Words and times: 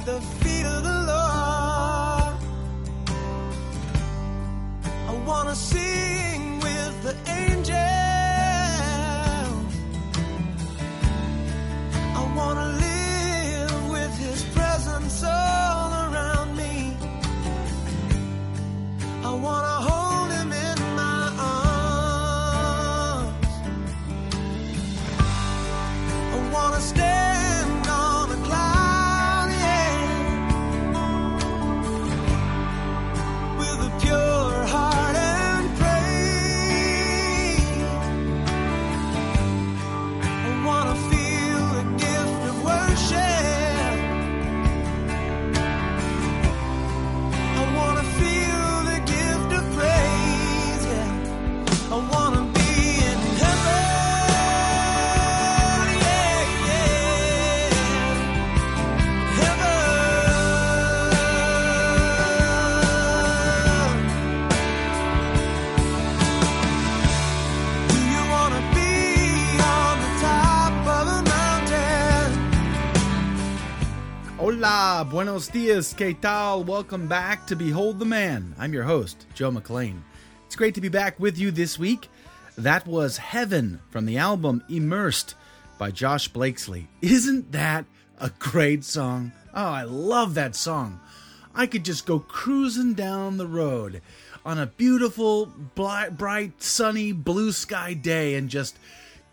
at 0.00 0.06
the 0.06 0.20
feet 0.42 0.64
of 0.64 0.82
the 0.82 0.98
Lord. 1.10 2.34
I 5.08 5.12
wanna 5.26 5.54
sing 5.54 5.79
buenos 75.20 75.48
dias, 75.48 75.92
que 75.92 76.14
tal? 76.14 76.64
Welcome 76.64 77.06
back 77.06 77.46
to 77.46 77.54
Behold 77.54 77.98
the 77.98 78.06
Man. 78.06 78.54
I'm 78.58 78.72
your 78.72 78.84
host, 78.84 79.26
Joe 79.34 79.50
McLean. 79.50 80.02
It's 80.46 80.56
great 80.56 80.74
to 80.76 80.80
be 80.80 80.88
back 80.88 81.20
with 81.20 81.36
you 81.36 81.50
this 81.50 81.78
week. 81.78 82.08
That 82.56 82.86
was 82.86 83.18
Heaven 83.18 83.80
from 83.90 84.06
the 84.06 84.16
album 84.16 84.64
Immersed 84.70 85.34
by 85.76 85.90
Josh 85.90 86.28
Blakesley. 86.28 86.88
Isn't 87.02 87.52
that 87.52 87.84
a 88.18 88.30
great 88.38 88.82
song? 88.82 89.32
Oh, 89.52 89.62
I 89.62 89.82
love 89.82 90.32
that 90.36 90.56
song. 90.56 91.00
I 91.54 91.66
could 91.66 91.84
just 91.84 92.06
go 92.06 92.20
cruising 92.20 92.94
down 92.94 93.36
the 93.36 93.46
road 93.46 94.00
on 94.46 94.56
a 94.56 94.68
beautiful, 94.68 95.52
bright, 95.74 96.62
sunny, 96.62 97.12
blue 97.12 97.52
sky 97.52 97.92
day 97.92 98.36
and 98.36 98.48
just 98.48 98.78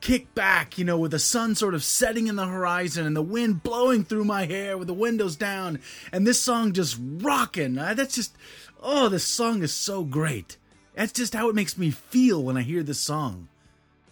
kick 0.02 0.34
back, 0.36 0.78
you 0.78 0.86
know, 0.86 0.98
with 0.98 1.12
the 1.12 1.20
sun 1.20 1.56
sort 1.56 1.74
of 1.74 1.84
setting 1.84 2.28
in 2.28 2.36
the 2.36 2.46
horizon 2.46 3.06
and 3.06 3.16
the 3.16 3.22
wind 3.22 3.64
blowing 3.64 4.04
through 4.04 4.26
my 4.26 4.46
hair 4.46 4.78
with 4.78 4.88
the 4.88 4.94
windows 4.94 5.36
down 5.36 5.80
and 6.12 6.26
this 6.26 6.40
song 6.40 6.74
just 6.74 6.98
rocking. 7.00 7.76
That's 7.76 8.16
just, 8.16 8.36
oh, 8.82 9.10
this 9.10 9.26
song 9.26 9.64
is 9.64 9.74
so 9.74 10.04
great. 10.04 10.58
That's 10.96 11.14
just 11.14 11.34
how 11.34 11.50
it 11.50 11.56
makes 11.56 11.78
me 11.78 11.92
feel 11.92 12.44
when 12.44 12.58
I 12.58 12.62
hear 12.62 12.84
this 12.84 13.00
song. 13.00 13.50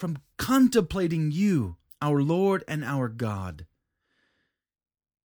from 0.00 0.18
contemplating 0.36 1.30
you, 1.30 1.76
our 2.02 2.20
Lord 2.20 2.64
and 2.66 2.82
our 2.82 3.08
God. 3.08 3.66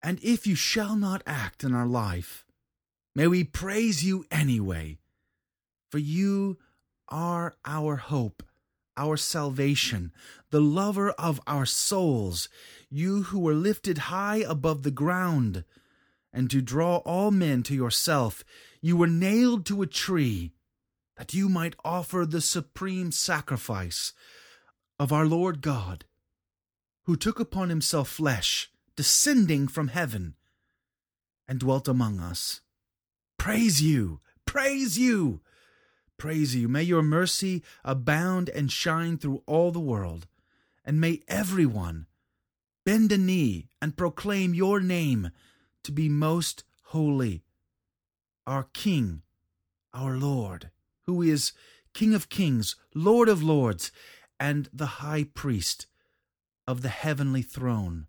And 0.02 0.18
if 0.22 0.46
you 0.46 0.54
shall 0.54 0.96
not 0.96 1.22
act 1.26 1.62
in 1.62 1.74
our 1.74 1.86
life, 1.86 2.44
may 3.14 3.26
we 3.26 3.44
praise 3.44 4.04
you 4.04 4.24
anyway, 4.30 4.98
for 5.90 5.98
you 5.98 6.58
are 7.08 7.54
our 7.64 7.96
hope, 7.96 8.42
our 8.96 9.16
salvation, 9.16 10.12
the 10.50 10.60
lover 10.60 11.10
of 11.12 11.40
our 11.46 11.66
souls, 11.66 12.48
you 12.90 13.24
who 13.24 13.38
were 13.38 13.54
lifted 13.54 13.98
high 13.98 14.38
above 14.46 14.82
the 14.82 14.90
ground, 14.90 15.64
and 16.32 16.50
to 16.50 16.60
draw 16.60 16.96
all 16.98 17.30
men 17.30 17.62
to 17.62 17.74
yourself, 17.74 18.42
you 18.80 18.96
were 18.96 19.06
nailed 19.06 19.66
to 19.66 19.82
a 19.82 19.86
tree, 19.86 20.52
that 21.16 21.34
you 21.34 21.48
might 21.48 21.76
offer 21.84 22.26
the 22.26 22.40
supreme 22.40 23.12
sacrifice 23.12 24.12
of 24.98 25.12
our 25.12 25.26
Lord 25.26 25.60
God, 25.60 26.06
who 27.04 27.16
took 27.16 27.38
upon 27.38 27.68
himself 27.68 28.08
flesh, 28.08 28.71
descending 28.96 29.68
from 29.68 29.88
heaven, 29.88 30.34
and 31.48 31.60
dwelt 31.60 31.88
among 31.88 32.20
us. 32.20 32.60
Praise 33.38 33.82
you, 33.82 34.20
praise 34.46 34.98
you, 34.98 35.40
praise 36.16 36.54
you. 36.54 36.68
May 36.68 36.82
your 36.82 37.02
mercy 37.02 37.62
abound 37.84 38.48
and 38.48 38.70
shine 38.70 39.18
through 39.18 39.42
all 39.46 39.72
the 39.72 39.80
world. 39.80 40.26
And 40.84 41.00
may 41.00 41.22
everyone 41.28 42.06
bend 42.84 43.12
a 43.12 43.18
knee 43.18 43.68
and 43.80 43.96
proclaim 43.96 44.54
your 44.54 44.80
name 44.80 45.30
to 45.84 45.92
be 45.92 46.08
most 46.08 46.64
holy. 46.84 47.42
Our 48.46 48.68
King, 48.72 49.22
our 49.92 50.16
Lord, 50.16 50.70
who 51.06 51.22
is 51.22 51.52
King 51.94 52.14
of 52.14 52.28
kings, 52.28 52.76
Lord 52.94 53.28
of 53.28 53.42
lords, 53.42 53.92
and 54.40 54.68
the 54.72 55.02
high 55.02 55.24
priest 55.24 55.86
of 56.66 56.82
the 56.82 56.88
heavenly 56.88 57.42
throne 57.42 58.06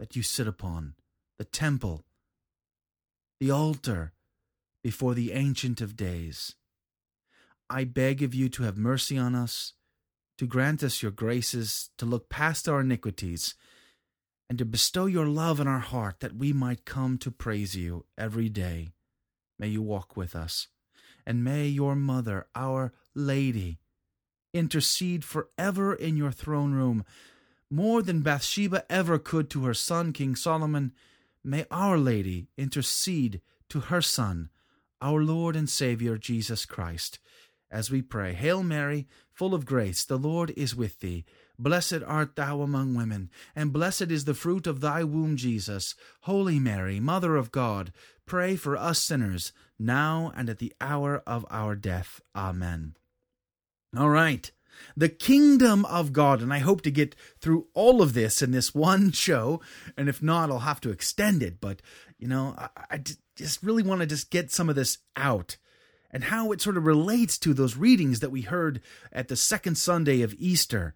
that 0.00 0.16
you 0.16 0.22
sit 0.22 0.48
upon, 0.48 0.94
the 1.38 1.44
temple, 1.44 2.04
the 3.38 3.50
altar 3.50 4.12
before 4.82 5.14
the 5.14 5.32
Ancient 5.32 5.82
of 5.82 5.94
Days. 5.94 6.56
I 7.68 7.84
beg 7.84 8.22
of 8.22 8.34
you 8.34 8.48
to 8.48 8.62
have 8.62 8.78
mercy 8.78 9.18
on 9.18 9.34
us, 9.34 9.74
to 10.38 10.46
grant 10.46 10.82
us 10.82 11.02
your 11.02 11.12
graces, 11.12 11.90
to 11.98 12.06
look 12.06 12.30
past 12.30 12.66
our 12.66 12.80
iniquities, 12.80 13.54
and 14.48 14.58
to 14.58 14.64
bestow 14.64 15.04
your 15.04 15.26
love 15.26 15.60
in 15.60 15.68
our 15.68 15.80
heart 15.80 16.20
that 16.20 16.34
we 16.34 16.52
might 16.52 16.86
come 16.86 17.18
to 17.18 17.30
praise 17.30 17.76
you 17.76 18.06
every 18.16 18.48
day. 18.48 18.88
May 19.58 19.68
you 19.68 19.82
walk 19.82 20.16
with 20.16 20.34
us, 20.34 20.68
and 21.26 21.44
may 21.44 21.66
your 21.68 21.94
mother, 21.94 22.46
our 22.54 22.94
Lady, 23.14 23.78
intercede 24.54 25.24
forever 25.24 25.94
in 25.94 26.16
your 26.16 26.32
throne 26.32 26.72
room, 26.72 27.04
more 27.70 28.02
than 28.02 28.22
Bathsheba 28.22 28.84
ever 28.90 29.18
could 29.18 29.48
to 29.50 29.64
her 29.64 29.74
son, 29.74 30.12
King 30.12 30.34
Solomon. 30.36 30.92
May 31.44 31.64
Our 31.70 31.96
Lady 31.96 32.48
intercede 32.58 33.40
to 33.70 33.80
her 33.80 34.02
Son, 34.02 34.50
our 35.00 35.22
Lord 35.22 35.56
and 35.56 35.70
Saviour 35.70 36.18
Jesus 36.18 36.66
Christ 36.66 37.18
as 37.70 37.90
we 37.90 38.02
pray. 38.02 38.32
Hail 38.32 38.62
Mary, 38.62 39.06
full 39.32 39.54
of 39.54 39.64
grace, 39.64 40.04
the 40.04 40.18
Lord 40.18 40.50
is 40.56 40.74
with 40.74 41.00
thee. 41.00 41.24
Blessed 41.58 42.00
art 42.06 42.36
thou 42.36 42.62
among 42.62 42.94
women, 42.94 43.30
and 43.54 43.72
blessed 43.72 44.10
is 44.10 44.24
the 44.24 44.34
fruit 44.34 44.66
of 44.66 44.80
thy 44.80 45.04
womb, 45.04 45.36
Jesus. 45.36 45.94
Holy 46.22 46.58
Mary, 46.58 46.98
Mother 47.00 47.36
of 47.36 47.52
God, 47.52 47.92
pray 48.26 48.56
for 48.56 48.76
us 48.76 48.98
sinners, 48.98 49.52
now 49.78 50.32
and 50.34 50.48
at 50.48 50.58
the 50.58 50.72
hour 50.80 51.22
of 51.26 51.44
our 51.50 51.76
death. 51.76 52.20
Amen. 52.34 52.96
All 53.96 54.08
right. 54.08 54.50
The 54.96 55.08
kingdom 55.08 55.84
of 55.86 56.12
God, 56.12 56.42
and 56.42 56.52
I 56.52 56.58
hope 56.58 56.82
to 56.82 56.90
get 56.90 57.14
through 57.38 57.66
all 57.74 58.02
of 58.02 58.14
this 58.14 58.42
in 58.42 58.50
this 58.50 58.74
one 58.74 59.12
show, 59.12 59.60
and 59.96 60.08
if 60.08 60.22
not, 60.22 60.50
I'll 60.50 60.60
have 60.60 60.80
to 60.82 60.90
extend 60.90 61.42
it. 61.42 61.60
But 61.60 61.82
you 62.18 62.28
know, 62.28 62.54
I, 62.58 62.68
I 62.90 63.00
just 63.36 63.62
really 63.62 63.82
want 63.82 64.00
to 64.00 64.06
just 64.06 64.30
get 64.30 64.50
some 64.50 64.68
of 64.68 64.76
this 64.76 64.98
out 65.16 65.56
and 66.10 66.24
how 66.24 66.52
it 66.52 66.60
sort 66.60 66.76
of 66.76 66.86
relates 66.86 67.38
to 67.38 67.54
those 67.54 67.76
readings 67.76 68.20
that 68.20 68.30
we 68.30 68.42
heard 68.42 68.80
at 69.12 69.28
the 69.28 69.36
second 69.36 69.76
Sunday 69.76 70.22
of 70.22 70.34
Easter. 70.38 70.94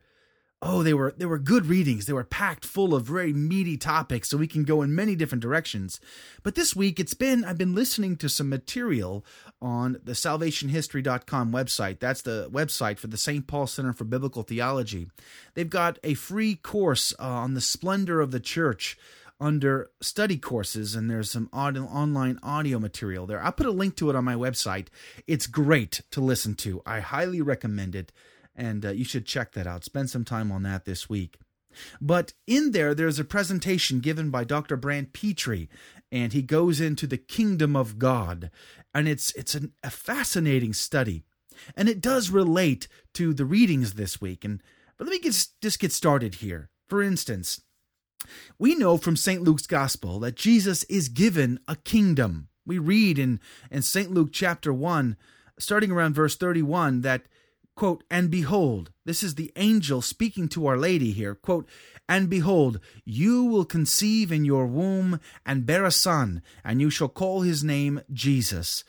Oh, 0.66 0.82
they 0.82 0.94
were 0.94 1.14
they 1.14 1.26
were 1.26 1.38
good 1.38 1.66
readings. 1.66 2.06
They 2.06 2.14
were 2.14 2.24
packed 2.24 2.64
full 2.64 2.94
of 2.94 3.04
very 3.04 3.34
meaty 3.34 3.76
topics, 3.76 4.30
so 4.30 4.38
we 4.38 4.46
can 4.46 4.64
go 4.64 4.80
in 4.80 4.94
many 4.94 5.14
different 5.14 5.42
directions. 5.42 6.00
But 6.42 6.54
this 6.54 6.74
week, 6.74 6.98
it's 6.98 7.12
been 7.12 7.44
I've 7.44 7.58
been 7.58 7.74
listening 7.74 8.16
to 8.16 8.30
some 8.30 8.48
material 8.48 9.26
on 9.60 9.98
the 10.02 10.12
SalvationHistory.com 10.12 11.52
website. 11.52 11.98
That's 11.98 12.22
the 12.22 12.48
website 12.50 12.98
for 12.98 13.08
the 13.08 13.18
St. 13.18 13.46
Paul 13.46 13.66
Center 13.66 13.92
for 13.92 14.04
Biblical 14.04 14.42
Theology. 14.42 15.10
They've 15.52 15.68
got 15.68 15.98
a 16.02 16.14
free 16.14 16.54
course 16.54 17.12
uh, 17.20 17.24
on 17.24 17.52
the 17.52 17.60
splendor 17.60 18.22
of 18.22 18.30
the 18.30 18.40
church 18.40 18.96
under 19.38 19.90
study 20.00 20.38
courses, 20.38 20.94
and 20.94 21.10
there's 21.10 21.30
some 21.30 21.50
audio, 21.52 21.84
online 21.84 22.38
audio 22.42 22.78
material 22.78 23.26
there. 23.26 23.42
I'll 23.42 23.52
put 23.52 23.66
a 23.66 23.70
link 23.70 23.96
to 23.96 24.08
it 24.08 24.16
on 24.16 24.24
my 24.24 24.34
website. 24.34 24.86
It's 25.26 25.46
great 25.46 26.00
to 26.12 26.22
listen 26.22 26.54
to. 26.56 26.80
I 26.86 27.00
highly 27.00 27.42
recommend 27.42 27.94
it, 27.94 28.12
and 28.54 28.84
uh, 28.84 28.90
you 28.90 29.04
should 29.04 29.26
check 29.26 29.52
that 29.52 29.66
out. 29.66 29.84
Spend 29.84 30.10
some 30.10 30.24
time 30.24 30.50
on 30.52 30.62
that 30.62 30.84
this 30.84 31.08
week. 31.08 31.38
But 32.00 32.34
in 32.46 32.70
there, 32.70 32.94
there's 32.94 33.18
a 33.18 33.24
presentation 33.24 34.00
given 34.00 34.30
by 34.30 34.44
Dr. 34.44 34.76
Brant 34.76 35.12
Pitre, 35.12 35.68
and 36.12 36.32
he 36.32 36.42
goes 36.42 36.80
into 36.80 37.06
the 37.06 37.18
kingdom 37.18 37.74
of 37.74 37.98
God, 37.98 38.50
and 38.94 39.08
it's 39.08 39.32
it's 39.32 39.54
an, 39.54 39.72
a 39.82 39.90
fascinating 39.90 40.72
study, 40.72 41.24
and 41.76 41.88
it 41.88 42.00
does 42.00 42.30
relate 42.30 42.86
to 43.14 43.34
the 43.34 43.44
readings 43.44 43.94
this 43.94 44.20
week. 44.20 44.44
And 44.44 44.62
but 44.96 45.06
let 45.06 45.12
me 45.12 45.18
get, 45.18 45.46
just 45.60 45.80
get 45.80 45.92
started 45.92 46.36
here. 46.36 46.70
For 46.88 47.02
instance, 47.02 47.62
we 48.58 48.74
know 48.74 48.96
from 48.96 49.16
St. 49.16 49.42
Luke's 49.42 49.66
Gospel 49.66 50.20
that 50.20 50.36
Jesus 50.36 50.84
is 50.84 51.08
given 51.08 51.58
a 51.66 51.76
kingdom. 51.76 52.48
We 52.66 52.78
read 52.78 53.18
in, 53.18 53.40
in 53.70 53.82
St. 53.82 54.10
Luke 54.10 54.30
chapter 54.32 54.72
1, 54.72 55.16
starting 55.58 55.90
around 55.90 56.14
verse 56.14 56.36
31, 56.36 57.02
that, 57.02 57.26
quote, 57.74 58.04
and 58.10 58.30
behold, 58.30 58.90
this 59.04 59.22
is 59.22 59.34
the 59.34 59.52
angel 59.56 60.02
speaking 60.02 60.48
to 60.48 60.66
Our 60.66 60.76
Lady 60.76 61.12
here, 61.12 61.34
quote, 61.34 61.68
and 62.08 62.28
behold, 62.28 62.80
you 63.04 63.44
will 63.44 63.64
conceive 63.64 64.30
in 64.30 64.44
your 64.44 64.66
womb 64.66 65.20
and 65.44 65.66
bear 65.66 65.84
a 65.84 65.90
son, 65.90 66.42
and 66.62 66.80
you 66.80 66.90
shall 66.90 67.08
call 67.08 67.42
his 67.42 67.64
name 67.64 68.00
Jesus. 68.12 68.84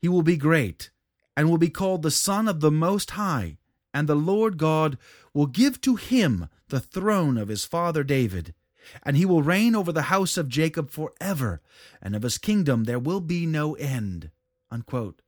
He 0.00 0.08
will 0.08 0.22
be 0.22 0.36
great, 0.36 0.90
and 1.36 1.48
will 1.48 1.58
be 1.58 1.70
called 1.70 2.02
the 2.02 2.10
Son 2.10 2.48
of 2.48 2.60
the 2.60 2.70
Most 2.70 3.12
High, 3.12 3.58
and 3.92 4.08
the 4.08 4.14
Lord 4.14 4.58
God 4.58 4.98
will 5.32 5.46
give 5.46 5.80
to 5.82 5.96
him 5.96 6.48
the 6.68 6.80
throne 6.80 7.36
of 7.36 7.48
his 7.48 7.64
father 7.64 8.04
David 8.04 8.54
and 9.02 9.16
he 9.16 9.26
will 9.26 9.42
reign 9.42 9.74
over 9.74 9.92
the 9.92 10.02
house 10.02 10.36
of 10.36 10.48
Jacob 10.48 10.90
forever, 10.90 11.60
and 12.02 12.16
of 12.16 12.22
his 12.22 12.38
kingdom 12.38 12.84
there 12.84 12.98
will 12.98 13.20
be 13.20 13.46
no 13.46 13.74
end. 13.74 14.30
Unquote. 14.70 15.22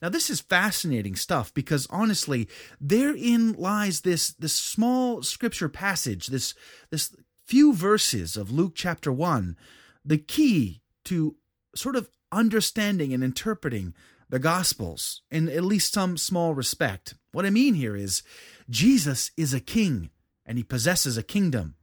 Now 0.00 0.08
this 0.08 0.30
is 0.30 0.40
fascinating 0.40 1.16
stuff 1.16 1.52
because 1.54 1.86
honestly, 1.90 2.48
therein 2.80 3.52
lies 3.54 4.00
this 4.00 4.32
this 4.32 4.54
small 4.54 5.22
scripture 5.22 5.68
passage, 5.68 6.28
this 6.28 6.54
this 6.90 7.14
few 7.46 7.74
verses 7.74 8.36
of 8.36 8.50
Luke 8.50 8.72
chapter 8.74 9.12
1, 9.12 9.56
the 10.04 10.18
key 10.18 10.82
to 11.04 11.36
sort 11.74 11.96
of 11.96 12.08
understanding 12.32 13.12
and 13.12 13.24
interpreting 13.24 13.94
the 14.28 14.38
gospels 14.38 15.22
in 15.30 15.48
at 15.48 15.64
least 15.64 15.92
some 15.92 16.16
small 16.16 16.54
respect. 16.54 17.14
What 17.32 17.44
I 17.44 17.50
mean 17.50 17.74
here 17.74 17.96
is 17.96 18.22
Jesus 18.68 19.32
is 19.36 19.52
a 19.52 19.60
king 19.60 20.10
and 20.46 20.56
he 20.56 20.64
possesses 20.64 21.18
a 21.18 21.22
kingdom. 21.22 21.74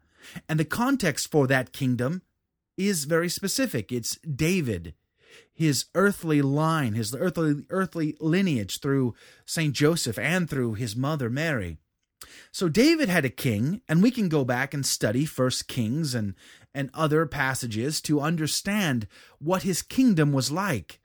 And 0.47 0.59
the 0.59 0.65
context 0.65 1.29
for 1.29 1.47
that 1.47 1.73
kingdom 1.73 2.21
is 2.77 3.05
very 3.05 3.29
specific. 3.29 3.91
It's 3.91 4.17
David, 4.19 4.93
his 5.53 5.85
earthly 5.95 6.41
line, 6.41 6.93
his 6.93 7.15
earthly 7.15 7.65
earthly 7.69 8.15
lineage 8.19 8.79
through 8.79 9.15
Saint 9.45 9.73
Joseph 9.73 10.17
and 10.19 10.49
through 10.49 10.75
his 10.75 10.95
mother 10.95 11.29
Mary. 11.29 11.77
So 12.51 12.69
David 12.69 13.09
had 13.09 13.25
a 13.25 13.29
king, 13.29 13.81
and 13.87 14.01
we 14.01 14.11
can 14.11 14.29
go 14.29 14.43
back 14.43 14.73
and 14.73 14.85
study 14.85 15.25
First 15.25 15.67
Kings 15.67 16.15
and 16.15 16.35
and 16.73 16.89
other 16.93 17.25
passages 17.25 18.01
to 18.01 18.21
understand 18.21 19.07
what 19.39 19.63
his 19.63 19.81
kingdom 19.81 20.31
was 20.31 20.51
like. 20.51 20.99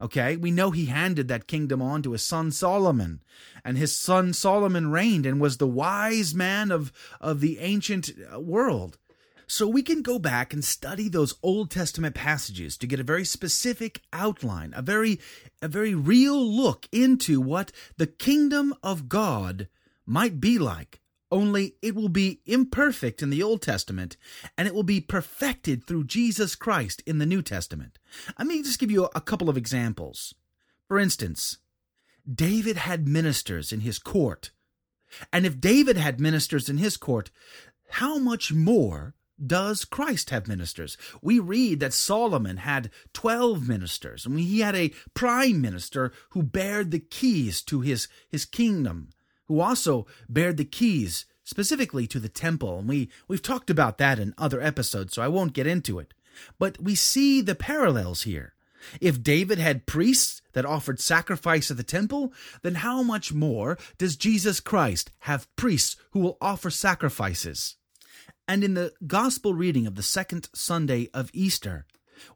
Okay, 0.00 0.36
we 0.36 0.52
know 0.52 0.70
he 0.70 0.86
handed 0.86 1.26
that 1.26 1.48
kingdom 1.48 1.82
on 1.82 2.02
to 2.02 2.12
his 2.12 2.22
son 2.22 2.52
Solomon, 2.52 3.20
and 3.64 3.76
his 3.76 3.96
son 3.96 4.32
Solomon 4.32 4.92
reigned 4.92 5.26
and 5.26 5.40
was 5.40 5.56
the 5.56 5.66
wise 5.66 6.34
man 6.34 6.70
of, 6.70 6.92
of 7.20 7.40
the 7.40 7.58
ancient 7.58 8.10
uh, 8.32 8.38
world. 8.38 8.98
So 9.48 9.66
we 9.66 9.82
can 9.82 10.02
go 10.02 10.18
back 10.18 10.52
and 10.52 10.64
study 10.64 11.08
those 11.08 11.34
Old 11.42 11.70
Testament 11.70 12.14
passages 12.14 12.76
to 12.76 12.86
get 12.86 13.00
a 13.00 13.04
very 13.04 13.24
specific 13.24 14.02
outline, 14.12 14.72
a 14.76 14.82
very 14.82 15.18
a 15.60 15.68
very 15.68 15.94
real 15.94 16.38
look 16.38 16.86
into 16.92 17.40
what 17.40 17.72
the 17.96 18.06
kingdom 18.06 18.74
of 18.82 19.08
God 19.08 19.68
might 20.06 20.38
be 20.38 20.58
like 20.58 21.00
only 21.30 21.74
it 21.82 21.94
will 21.94 22.08
be 22.08 22.40
imperfect 22.46 23.22
in 23.22 23.30
the 23.30 23.42
Old 23.42 23.62
Testament 23.62 24.16
and 24.56 24.66
it 24.66 24.74
will 24.74 24.82
be 24.82 25.00
perfected 25.00 25.84
through 25.84 26.04
Jesus 26.04 26.54
Christ 26.54 27.02
in 27.06 27.18
the 27.18 27.26
New 27.26 27.42
Testament. 27.42 27.98
Let 28.38 28.48
me 28.48 28.62
just 28.62 28.78
give 28.78 28.90
you 28.90 29.08
a 29.14 29.20
couple 29.20 29.48
of 29.48 29.56
examples. 29.56 30.34
For 30.86 30.98
instance, 30.98 31.58
David 32.30 32.76
had 32.76 33.08
ministers 33.08 33.72
in 33.72 33.80
his 33.80 33.98
court. 33.98 34.50
And 35.32 35.46
if 35.46 35.60
David 35.60 35.96
had 35.96 36.20
ministers 36.20 36.68
in 36.68 36.78
his 36.78 36.96
court, 36.96 37.30
how 37.90 38.18
much 38.18 38.52
more 38.52 39.14
does 39.44 39.84
Christ 39.84 40.30
have 40.30 40.48
ministers? 40.48 40.96
We 41.22 41.38
read 41.38 41.80
that 41.80 41.92
Solomon 41.92 42.58
had 42.58 42.90
12 43.12 43.68
ministers, 43.68 44.26
and 44.26 44.38
he 44.38 44.60
had 44.60 44.74
a 44.74 44.92
prime 45.14 45.60
minister 45.60 46.12
who 46.30 46.42
bared 46.42 46.90
the 46.90 46.98
keys 46.98 47.62
to 47.62 47.80
his, 47.80 48.08
his 48.28 48.44
kingdom 48.44 49.10
who 49.48 49.60
also 49.60 50.06
bared 50.28 50.58
the 50.58 50.64
keys 50.64 51.24
specifically 51.42 52.06
to 52.06 52.20
the 52.20 52.28
temple. 52.28 52.78
And 52.78 52.88
we, 52.88 53.08
we've 53.26 53.42
talked 53.42 53.70
about 53.70 53.98
that 53.98 54.18
in 54.18 54.34
other 54.38 54.60
episodes, 54.60 55.14
so 55.14 55.22
I 55.22 55.28
won't 55.28 55.54
get 55.54 55.66
into 55.66 55.98
it. 55.98 56.14
But 56.58 56.80
we 56.80 56.94
see 56.94 57.40
the 57.40 57.54
parallels 57.54 58.22
here. 58.22 58.54
If 59.00 59.22
David 59.22 59.58
had 59.58 59.86
priests 59.86 60.40
that 60.52 60.64
offered 60.64 61.00
sacrifice 61.00 61.70
at 61.70 61.76
the 61.76 61.82
temple, 61.82 62.32
then 62.62 62.76
how 62.76 63.02
much 63.02 63.32
more 63.32 63.76
does 63.96 64.16
Jesus 64.16 64.60
Christ 64.60 65.10
have 65.20 65.54
priests 65.56 65.96
who 66.12 66.20
will 66.20 66.38
offer 66.40 66.70
sacrifices? 66.70 67.76
And 68.48 68.64
in 68.64 68.72
the 68.72 68.94
gospel 69.06 69.52
reading 69.52 69.86
of 69.86 69.94
the 69.94 70.02
second 70.02 70.48
Sunday 70.54 71.10
of 71.12 71.30
Easter, 71.34 71.84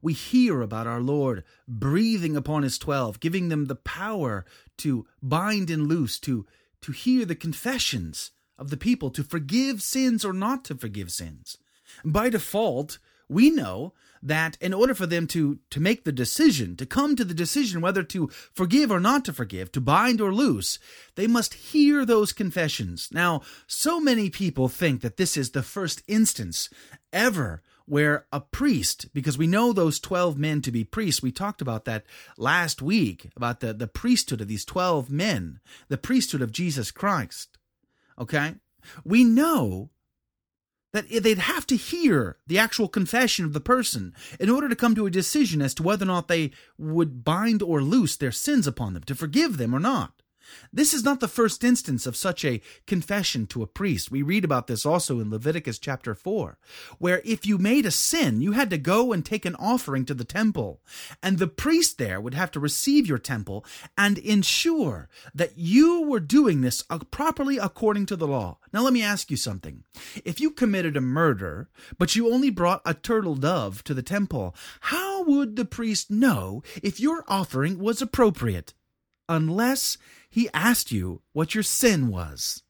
We 0.02 0.12
hear 0.12 0.60
about 0.60 0.86
our 0.86 1.00
Lord 1.00 1.42
breathing 1.66 2.36
upon 2.36 2.62
his 2.62 2.78
12, 2.78 3.18
giving 3.18 3.48
them 3.48 3.64
the 3.64 3.74
power 3.74 4.44
to 4.78 5.06
bind 5.22 5.70
and 5.70 5.88
loose, 5.88 6.20
to, 6.20 6.46
to 6.82 6.92
hear 6.92 7.24
the 7.24 7.34
confessions 7.34 8.30
of 8.58 8.68
the 8.68 8.76
people, 8.76 9.10
to 9.10 9.24
forgive 9.24 9.82
sins 9.82 10.24
or 10.24 10.34
not 10.34 10.64
to 10.66 10.76
forgive 10.76 11.10
sins. 11.10 11.56
By 12.04 12.28
default, 12.28 12.98
we 13.28 13.50
know 13.50 13.94
that 14.22 14.56
in 14.60 14.72
order 14.72 14.94
for 14.94 15.06
them 15.06 15.26
to, 15.26 15.58
to 15.70 15.80
make 15.80 16.04
the 16.04 16.12
decision, 16.12 16.76
to 16.76 16.86
come 16.86 17.16
to 17.16 17.24
the 17.24 17.34
decision 17.34 17.80
whether 17.80 18.02
to 18.04 18.28
forgive 18.52 18.90
or 18.90 19.00
not 19.00 19.24
to 19.24 19.32
forgive, 19.32 19.72
to 19.72 19.80
bind 19.80 20.20
or 20.20 20.32
loose, 20.32 20.78
they 21.16 21.26
must 21.26 21.54
hear 21.54 22.06
those 22.06 22.32
confessions. 22.32 23.08
Now, 23.12 23.42
so 23.66 24.00
many 24.00 24.30
people 24.30 24.68
think 24.68 25.00
that 25.00 25.16
this 25.16 25.36
is 25.36 25.50
the 25.50 25.62
first 25.62 26.02
instance 26.06 26.70
ever 27.12 27.62
where 27.84 28.26
a 28.32 28.40
priest, 28.40 29.12
because 29.12 29.36
we 29.36 29.46
know 29.46 29.72
those 29.72 29.98
12 29.98 30.38
men 30.38 30.62
to 30.62 30.70
be 30.70 30.84
priests, 30.84 31.20
we 31.20 31.32
talked 31.32 31.60
about 31.60 31.84
that 31.84 32.04
last 32.38 32.80
week, 32.80 33.28
about 33.36 33.60
the, 33.60 33.74
the 33.74 33.88
priesthood 33.88 34.40
of 34.40 34.48
these 34.48 34.64
12 34.64 35.10
men, 35.10 35.60
the 35.88 35.98
priesthood 35.98 36.42
of 36.42 36.52
Jesus 36.52 36.90
Christ. 36.90 37.58
Okay? 38.18 38.54
We 39.04 39.24
know 39.24 39.90
that 40.92 41.08
they'd 41.08 41.38
have 41.38 41.66
to 41.66 41.76
hear 41.76 42.36
the 42.46 42.58
actual 42.58 42.88
confession 42.88 43.44
of 43.44 43.52
the 43.52 43.60
person 43.60 44.14
in 44.38 44.50
order 44.50 44.68
to 44.68 44.76
come 44.76 44.94
to 44.94 45.06
a 45.06 45.10
decision 45.10 45.62
as 45.62 45.74
to 45.74 45.82
whether 45.82 46.04
or 46.04 46.06
not 46.06 46.28
they 46.28 46.50
would 46.78 47.24
bind 47.24 47.62
or 47.62 47.82
loose 47.82 48.16
their 48.16 48.32
sins 48.32 48.66
upon 48.66 48.94
them, 48.94 49.02
to 49.04 49.14
forgive 49.14 49.56
them 49.56 49.74
or 49.74 49.80
not. 49.80 50.21
This 50.72 50.94
is 50.94 51.04
not 51.04 51.20
the 51.20 51.28
first 51.28 51.64
instance 51.64 52.06
of 52.06 52.16
such 52.16 52.44
a 52.44 52.60
confession 52.86 53.46
to 53.48 53.62
a 53.62 53.66
priest. 53.66 54.10
We 54.10 54.22
read 54.22 54.44
about 54.44 54.66
this 54.66 54.86
also 54.86 55.20
in 55.20 55.30
Leviticus 55.30 55.78
chapter 55.78 56.14
4, 56.14 56.58
where 56.98 57.20
if 57.24 57.46
you 57.46 57.58
made 57.58 57.86
a 57.86 57.90
sin, 57.90 58.40
you 58.40 58.52
had 58.52 58.70
to 58.70 58.78
go 58.78 59.12
and 59.12 59.24
take 59.24 59.44
an 59.44 59.54
offering 59.56 60.04
to 60.06 60.14
the 60.14 60.24
temple, 60.24 60.80
and 61.22 61.38
the 61.38 61.46
priest 61.46 61.98
there 61.98 62.20
would 62.20 62.34
have 62.34 62.50
to 62.52 62.60
receive 62.60 63.06
your 63.06 63.18
temple 63.18 63.64
and 63.96 64.18
ensure 64.18 65.08
that 65.34 65.56
you 65.56 66.02
were 66.02 66.20
doing 66.20 66.60
this 66.60 66.84
properly 67.10 67.58
according 67.58 68.06
to 68.06 68.16
the 68.16 68.26
law. 68.26 68.58
Now, 68.72 68.82
let 68.82 68.92
me 68.92 69.02
ask 69.02 69.30
you 69.30 69.36
something. 69.36 69.84
If 70.24 70.40
you 70.40 70.50
committed 70.50 70.96
a 70.96 71.00
murder, 71.00 71.68
but 71.98 72.16
you 72.16 72.32
only 72.32 72.50
brought 72.50 72.82
a 72.84 72.94
turtle 72.94 73.34
dove 73.34 73.84
to 73.84 73.94
the 73.94 74.02
temple, 74.02 74.54
how 74.80 75.24
would 75.24 75.56
the 75.56 75.64
priest 75.64 76.10
know 76.10 76.62
if 76.82 76.98
your 76.98 77.24
offering 77.28 77.78
was 77.78 78.02
appropriate? 78.02 78.74
Unless 79.32 79.96
he 80.28 80.50
asked 80.52 80.92
you 80.92 81.22
what 81.32 81.54
your 81.54 81.64
sin 81.64 82.08
was. 82.08 82.62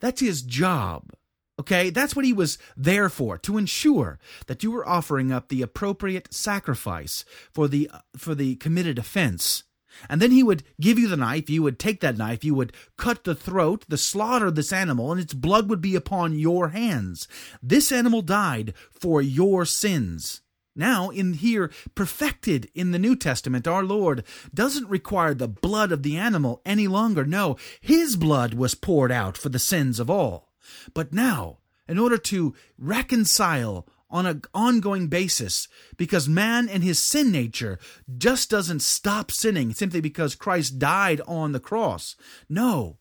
That's 0.00 0.20
his 0.20 0.42
job. 0.42 1.10
Okay, 1.58 1.90
that's 1.90 2.16
what 2.16 2.24
he 2.24 2.32
was 2.32 2.58
there 2.76 3.08
for, 3.08 3.38
to 3.38 3.56
ensure 3.56 4.18
that 4.48 4.62
you 4.62 4.70
were 4.70 4.88
offering 4.88 5.30
up 5.30 5.48
the 5.48 5.62
appropriate 5.62 6.34
sacrifice 6.34 7.24
for 7.52 7.68
the 7.68 7.88
for 8.16 8.34
the 8.34 8.56
committed 8.56 8.98
offense. 8.98 9.62
And 10.08 10.20
then 10.20 10.32
he 10.32 10.42
would 10.42 10.64
give 10.80 10.98
you 10.98 11.06
the 11.06 11.16
knife, 11.16 11.48
you 11.48 11.62
would 11.62 11.78
take 11.78 12.00
that 12.00 12.18
knife, 12.18 12.42
you 12.44 12.54
would 12.54 12.72
cut 12.96 13.22
the 13.22 13.34
throat, 13.34 13.84
the 13.88 13.96
slaughter 13.96 14.46
of 14.46 14.56
this 14.56 14.72
animal, 14.72 15.12
and 15.12 15.20
its 15.20 15.32
blood 15.32 15.70
would 15.70 15.80
be 15.80 15.94
upon 15.94 16.36
your 16.38 16.70
hands. 16.70 17.28
This 17.62 17.92
animal 17.92 18.20
died 18.20 18.74
for 18.90 19.22
your 19.22 19.64
sins. 19.64 20.42
Now, 20.76 21.10
in 21.10 21.34
here, 21.34 21.70
perfected 21.94 22.68
in 22.74 22.90
the 22.90 22.98
New 22.98 23.14
Testament, 23.14 23.68
our 23.68 23.84
Lord 23.84 24.24
doesn't 24.52 24.88
require 24.88 25.34
the 25.34 25.48
blood 25.48 25.92
of 25.92 26.02
the 26.02 26.16
animal 26.16 26.60
any 26.66 26.88
longer. 26.88 27.24
No, 27.24 27.56
his 27.80 28.16
blood 28.16 28.54
was 28.54 28.74
poured 28.74 29.12
out 29.12 29.36
for 29.36 29.48
the 29.48 29.58
sins 29.58 30.00
of 30.00 30.10
all. 30.10 30.50
But 30.92 31.12
now, 31.12 31.58
in 31.86 31.98
order 31.98 32.18
to 32.18 32.54
reconcile 32.76 33.86
on 34.10 34.26
an 34.26 34.42
ongoing 34.52 35.08
basis, 35.08 35.68
because 35.96 36.28
man 36.28 36.68
and 36.68 36.82
his 36.82 36.98
sin 36.98 37.30
nature 37.30 37.78
just 38.16 38.50
doesn't 38.50 38.80
stop 38.80 39.30
sinning 39.30 39.72
simply 39.72 40.00
because 40.00 40.34
Christ 40.34 40.78
died 40.78 41.20
on 41.26 41.52
the 41.52 41.60
cross. 41.60 42.16
No, 42.48 42.98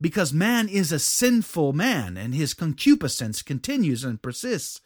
because 0.00 0.32
man 0.32 0.68
is 0.68 0.92
a 0.92 0.98
sinful 0.98 1.72
man 1.72 2.16
and 2.16 2.34
his 2.34 2.54
concupiscence 2.54 3.42
continues 3.42 4.02
and 4.02 4.20
persists. 4.20 4.80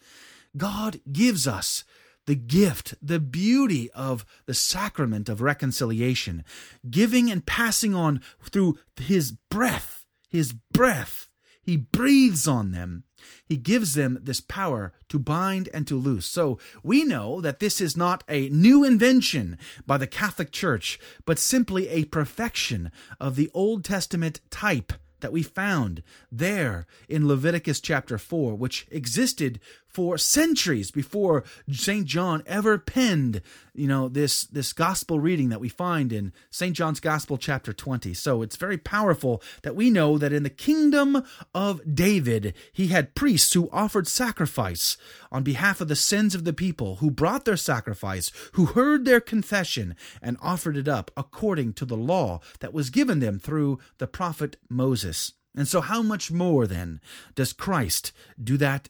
God 0.57 0.99
gives 1.11 1.47
us 1.47 1.83
the 2.25 2.35
gift, 2.35 2.95
the 3.01 3.19
beauty 3.19 3.89
of 3.91 4.25
the 4.45 4.53
sacrament 4.53 5.29
of 5.29 5.41
reconciliation, 5.41 6.43
giving 6.89 7.31
and 7.31 7.45
passing 7.45 7.93
on 7.93 8.21
through 8.43 8.77
his 8.97 9.31
breath, 9.31 10.05
his 10.29 10.53
breath. 10.53 11.29
He 11.61 11.77
breathes 11.77 12.47
on 12.47 12.71
them. 12.71 13.03
He 13.43 13.57
gives 13.57 13.95
them 13.95 14.19
this 14.21 14.39
power 14.39 14.93
to 15.09 15.17
bind 15.17 15.67
and 15.73 15.87
to 15.87 15.95
loose. 15.95 16.27
So 16.27 16.59
we 16.83 17.03
know 17.03 17.41
that 17.41 17.59
this 17.59 17.81
is 17.81 17.97
not 17.97 18.23
a 18.29 18.49
new 18.49 18.83
invention 18.83 19.57
by 19.87 19.97
the 19.97 20.05
Catholic 20.05 20.51
Church, 20.51 20.99
but 21.25 21.39
simply 21.39 21.87
a 21.87 22.05
perfection 22.05 22.91
of 23.19 23.35
the 23.35 23.49
Old 23.53 23.83
Testament 23.83 24.41
type 24.51 24.93
that 25.21 25.31
we 25.31 25.41
found 25.41 26.03
there 26.31 26.85
in 27.09 27.27
Leviticus 27.27 27.79
chapter 27.79 28.19
4, 28.19 28.53
which 28.53 28.85
existed 28.91 29.59
for 29.95 30.17
centuries 30.17 30.91
before 30.91 31.45
St. 31.71 32.05
John 32.05 32.43
ever 32.45 32.77
penned, 32.77 33.41
you 33.73 33.87
know, 33.87 34.09
this 34.09 34.43
this 34.43 34.73
gospel 34.73 35.21
reading 35.21 35.47
that 35.47 35.61
we 35.61 35.69
find 35.69 36.11
in 36.11 36.33
St. 36.51 36.75
John's 36.75 36.99
Gospel 36.99 37.37
chapter 37.37 37.71
20. 37.71 38.13
So 38.13 38.41
it's 38.41 38.57
very 38.57 38.77
powerful 38.77 39.41
that 39.63 39.73
we 39.73 39.89
know 39.89 40.17
that 40.17 40.33
in 40.33 40.43
the 40.43 40.49
kingdom 40.49 41.23
of 41.53 41.95
David, 41.95 42.53
he 42.73 42.87
had 42.87 43.15
priests 43.15 43.53
who 43.53 43.69
offered 43.71 44.05
sacrifice 44.05 44.97
on 45.31 45.43
behalf 45.43 45.79
of 45.79 45.87
the 45.87 45.95
sins 45.95 46.35
of 46.35 46.43
the 46.43 46.51
people, 46.51 46.97
who 46.97 47.09
brought 47.09 47.45
their 47.45 47.55
sacrifice, 47.55 48.33
who 48.51 48.65
heard 48.65 49.05
their 49.05 49.21
confession 49.21 49.95
and 50.21 50.35
offered 50.41 50.75
it 50.75 50.89
up 50.89 51.09
according 51.15 51.71
to 51.71 51.85
the 51.85 51.95
law 51.95 52.41
that 52.59 52.73
was 52.73 52.89
given 52.89 53.21
them 53.21 53.39
through 53.39 53.79
the 53.99 54.07
prophet 54.07 54.57
Moses. 54.67 55.31
And 55.55 55.69
so, 55.69 55.79
how 55.79 56.01
much 56.01 56.31
more 56.31 56.67
then 56.67 56.99
does 57.33 57.53
Christ 57.53 58.11
do 58.41 58.57
that 58.57 58.89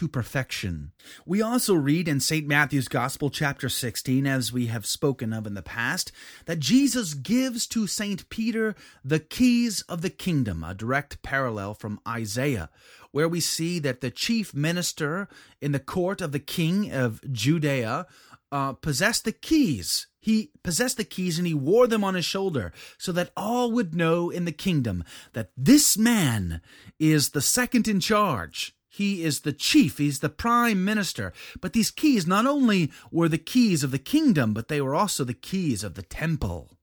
to 0.00 0.08
perfection. 0.08 0.92
We 1.26 1.42
also 1.42 1.74
read 1.74 2.08
in 2.08 2.20
St. 2.20 2.46
Matthew's 2.46 2.88
Gospel, 2.88 3.28
chapter 3.28 3.68
16, 3.68 4.26
as 4.26 4.50
we 4.50 4.68
have 4.68 4.86
spoken 4.86 5.34
of 5.34 5.46
in 5.46 5.52
the 5.52 5.60
past, 5.60 6.10
that 6.46 6.58
Jesus 6.58 7.12
gives 7.12 7.66
to 7.66 7.86
St. 7.86 8.26
Peter 8.30 8.74
the 9.04 9.20
keys 9.20 9.82
of 9.90 10.00
the 10.00 10.08
kingdom, 10.08 10.64
a 10.64 10.72
direct 10.72 11.20
parallel 11.20 11.74
from 11.74 12.00
Isaiah, 12.08 12.70
where 13.10 13.28
we 13.28 13.40
see 13.40 13.78
that 13.80 14.00
the 14.00 14.10
chief 14.10 14.54
minister 14.54 15.28
in 15.60 15.72
the 15.72 15.78
court 15.78 16.22
of 16.22 16.32
the 16.32 16.38
king 16.38 16.90
of 16.90 17.20
Judea 17.30 18.06
uh, 18.50 18.72
possessed 18.72 19.26
the 19.26 19.32
keys. 19.32 20.06
He 20.18 20.50
possessed 20.62 20.96
the 20.96 21.04
keys 21.04 21.36
and 21.36 21.46
he 21.46 21.52
wore 21.52 21.86
them 21.86 22.04
on 22.04 22.14
his 22.14 22.24
shoulder 22.24 22.72
so 22.96 23.12
that 23.12 23.32
all 23.36 23.70
would 23.72 23.94
know 23.94 24.30
in 24.30 24.46
the 24.46 24.50
kingdom 24.52 25.04
that 25.34 25.50
this 25.58 25.98
man 25.98 26.62
is 26.98 27.30
the 27.30 27.42
second 27.42 27.86
in 27.86 28.00
charge. 28.00 28.74
He 28.92 29.22
is 29.22 29.40
the 29.40 29.52
chief, 29.52 29.98
he's 29.98 30.18
the 30.18 30.28
prime 30.28 30.84
minister. 30.84 31.32
But 31.60 31.72
these 31.72 31.92
keys 31.92 32.26
not 32.26 32.44
only 32.44 32.90
were 33.12 33.28
the 33.28 33.38
keys 33.38 33.84
of 33.84 33.92
the 33.92 34.00
kingdom, 34.00 34.52
but 34.52 34.66
they 34.66 34.80
were 34.80 34.96
also 34.96 35.22
the 35.22 35.32
keys 35.32 35.84
of 35.84 35.94
the 35.94 36.02
temple. 36.02 36.76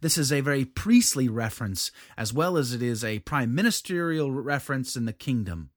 This 0.00 0.16
is 0.16 0.32
a 0.32 0.40
very 0.40 0.64
priestly 0.64 1.28
reference, 1.28 1.90
as 2.16 2.32
well 2.32 2.56
as 2.56 2.72
it 2.72 2.80
is 2.80 3.02
a 3.02 3.18
prime 3.20 3.54
ministerial 3.56 4.30
reference 4.30 4.94
in 4.94 5.04
the 5.04 5.12
kingdom. 5.12 5.70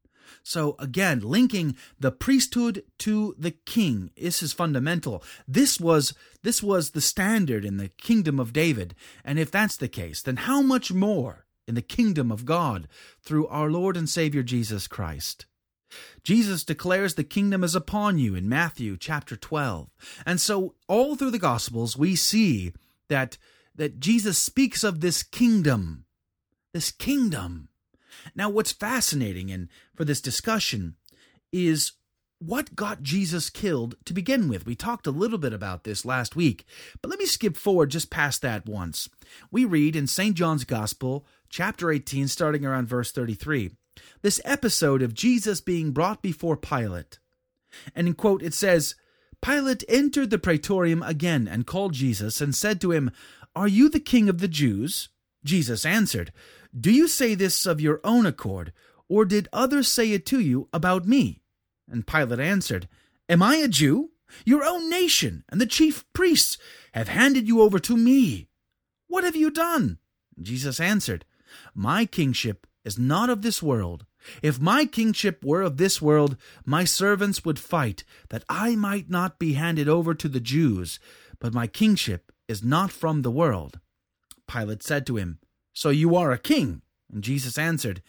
So 0.44 0.76
again, 0.78 1.22
linking 1.22 1.76
the 2.00 2.12
priesthood 2.12 2.84
to 3.00 3.36
the 3.38 3.52
king. 3.52 4.12
This 4.16 4.44
is 4.44 4.54
fundamental. 4.54 5.24
This 5.48 5.80
was 5.80 6.14
this 6.44 6.62
was 6.64 6.92
the 6.92 7.02
standard 7.02 7.66
in 7.66 7.78
the 7.78 7.90
kingdom 7.90 8.40
of 8.40 8.54
David. 8.54 8.96
And 9.26 9.40
if 9.40 9.50
that's 9.50 9.78
the 9.78 9.88
case, 9.88 10.22
then 10.22 10.38
how 10.38 10.62
much 10.62 10.94
more 10.94 11.46
in 11.68 11.76
the 11.76 11.82
kingdom 11.82 12.32
of 12.32 12.46
God 12.46 12.88
through 13.24 13.48
our 13.48 13.70
Lord 13.70 13.98
and 13.98 14.10
Savior 14.10 14.44
Jesus 14.44 14.88
Christ? 14.88 15.46
Jesus 16.24 16.64
declares 16.64 17.16
the 17.16 17.24
kingdom 17.24 17.64
is 17.64 17.76
upon 17.76 18.18
you 18.18 18.36
in 18.36 18.50
Matthew 18.50 18.98
chapter 18.98 19.36
12. 19.36 19.90
And 20.26 20.40
so 20.40 20.76
all 20.88 21.16
through 21.16 21.32
the 21.32 21.40
gospels 21.40 21.98
we 21.98 22.16
see 22.16 22.74
that 23.10 23.38
that 23.76 24.00
Jesus 24.00 24.38
speaks 24.38 24.84
of 24.84 25.02
this 25.02 25.24
kingdom. 25.24 26.06
This 26.74 26.92
kingdom. 26.92 27.70
Now 28.36 28.50
what's 28.50 28.72
fascinating 28.72 29.52
and 29.52 29.70
for 29.96 30.06
this 30.06 30.22
discussion 30.22 30.96
is 31.52 31.94
what 32.42 32.76
got 32.76 33.04
Jesus 33.04 33.50
killed 33.50 33.96
to 34.06 34.14
begin 34.14 34.50
with. 34.50 34.66
We 34.66 34.76
talked 34.76 35.06
a 35.06 35.12
little 35.12 35.38
bit 35.38 35.54
about 35.54 35.84
this 35.84 36.06
last 36.06 36.36
week, 36.36 36.66
but 37.02 37.10
let 37.10 37.20
me 37.20 37.26
skip 37.26 37.56
forward 37.56 37.92
just 37.92 38.10
past 38.10 38.42
that 38.42 38.66
once. 38.66 39.10
We 39.52 39.64
read 39.64 39.96
in 39.96 40.08
St. 40.08 40.36
John's 40.36 40.64
Gospel, 40.64 41.26
chapter 41.50 41.92
18, 41.92 42.28
starting 42.28 42.66
around 42.66 42.88
verse 42.88 43.12
33 43.12 43.72
this 44.22 44.42
episode 44.46 45.02
of 45.02 45.14
Jesus 45.14 45.62
being 45.62 45.92
brought 45.92 46.22
before 46.22 46.58
Pilate. 46.58 47.20
And 47.96 48.08
in 48.08 48.14
quote, 48.14 48.42
it 48.42 48.54
says, 48.54 48.96
Pilate 49.42 49.84
entered 49.90 50.30
the 50.30 50.38
praetorium 50.38 51.02
again 51.02 51.48
and 51.48 51.66
called 51.66 51.94
Jesus 51.94 52.42
and 52.42 52.54
said 52.54 52.80
to 52.82 52.92
him, 52.92 53.12
Are 53.56 53.68
you 53.68 53.90
the 53.90 54.00
king 54.00 54.30
of 54.30 54.40
the 54.40 54.48
Jews? 54.48 55.10
Jesus 55.44 55.86
answered, 55.86 56.32
Do 56.78 56.92
you 56.92 57.08
say 57.08 57.34
this 57.34 57.66
of 57.66 57.82
your 57.82 58.00
own 58.04 58.26
accord, 58.26 58.72
or 59.10 59.26
did 59.26 59.48
others 59.52 59.88
say 59.88 60.12
it 60.12 60.26
to 60.28 60.40
you 60.40 60.70
about 60.72 61.08
me? 61.08 61.42
And 61.90 62.06
Pilate 62.06 62.40
answered, 62.40 62.88
Am 63.28 63.42
I 63.42 63.56
a 63.58 63.68
Jew? 63.68 64.12
Your 64.46 64.64
own 64.64 64.90
nation 64.90 65.44
and 65.50 65.60
the 65.60 65.66
chief 65.66 66.06
priests 66.14 66.58
have 66.94 67.10
handed 67.10 67.48
you 67.48 67.62
over 67.62 67.80
to 67.80 67.98
me. 67.98 68.48
What 69.08 69.24
have 69.24 69.36
you 69.36 69.52
done? 69.52 69.98
Jesus 70.42 70.80
answered, 70.80 71.26
My 71.76 72.06
kingship 72.06 72.66
is 72.84 72.98
not 72.98 73.30
of 73.30 73.42
this 73.42 73.62
world. 73.62 74.06
If 74.42 74.60
my 74.60 74.86
kingship 74.86 75.44
were 75.44 75.62
of 75.62 75.78
this 75.78 76.02
world, 76.02 76.38
my 76.66 76.84
servants 76.84 77.44
would 77.44 77.60
fight 77.60 78.04
that 78.30 78.44
I 78.50 78.76
might 78.76 79.10
not 79.10 79.40
be 79.40 79.54
handed 79.54 79.90
over 79.90 80.14
to 80.14 80.28
the 80.28 80.40
Jews, 80.40 81.00
but 81.40 81.54
my 81.54 81.68
kingship 81.68 82.32
is 82.48 82.64
not 82.64 82.92
from 82.92 83.22
the 83.22 83.32
world. 83.32 83.80
Pilate 84.48 84.84
said 84.84 85.06
to 85.08 85.18
him, 85.18 85.40
So 85.74 85.90
you 85.90 86.16
are 86.16 86.32
a 86.32 86.38
king? 86.38 86.82
And 87.12 87.24
Jesus 87.24 87.58
answered, 87.58 88.02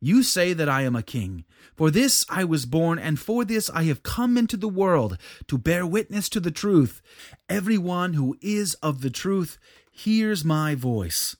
You 0.00 0.22
say 0.22 0.52
that 0.52 0.68
I 0.68 0.82
am 0.82 0.96
a 0.96 1.02
king. 1.02 1.44
For 1.76 1.90
this 1.90 2.26
I 2.28 2.44
was 2.44 2.66
born, 2.66 2.98
and 2.98 3.18
for 3.18 3.44
this 3.44 3.70
I 3.70 3.84
have 3.84 4.02
come 4.02 4.36
into 4.36 4.56
the 4.56 4.68
world, 4.68 5.18
to 5.48 5.58
bear 5.58 5.86
witness 5.86 6.28
to 6.30 6.40
the 6.40 6.50
truth. 6.50 7.00
Every 7.48 7.78
one 7.78 8.14
who 8.14 8.36
is 8.40 8.74
of 8.74 9.02
the 9.02 9.10
truth 9.10 9.58
hears 9.90 10.44
my 10.44 10.74
voice. 10.74 11.36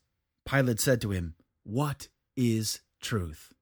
Pilate 0.46 0.80
said 0.80 1.00
to 1.02 1.10
him, 1.10 1.34
What 1.64 2.08
is 2.36 2.80
truth? 3.00 3.52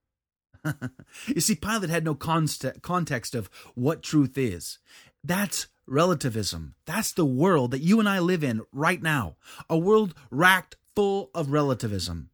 you 1.27 1.41
see, 1.41 1.55
Pilate 1.55 1.91
had 1.91 2.05
no 2.05 2.15
context 2.15 3.35
of 3.35 3.51
what 3.75 4.03
truth 4.03 4.37
is. 4.37 4.79
That's 5.23 5.69
relativism. 5.87 6.75
That's 6.87 7.13
the 7.13 7.25
world 7.25 7.71
that 7.71 7.83
you 7.83 7.99
and 8.01 8.09
I 8.09 8.19
live 8.19 8.45
in 8.45 8.63
right 8.73 9.03
now. 9.03 9.37
A 9.69 9.79
world 9.79 10.15
racked 10.31 10.77
full 10.95 11.31
of 11.35 11.51
relativism. 11.51 12.31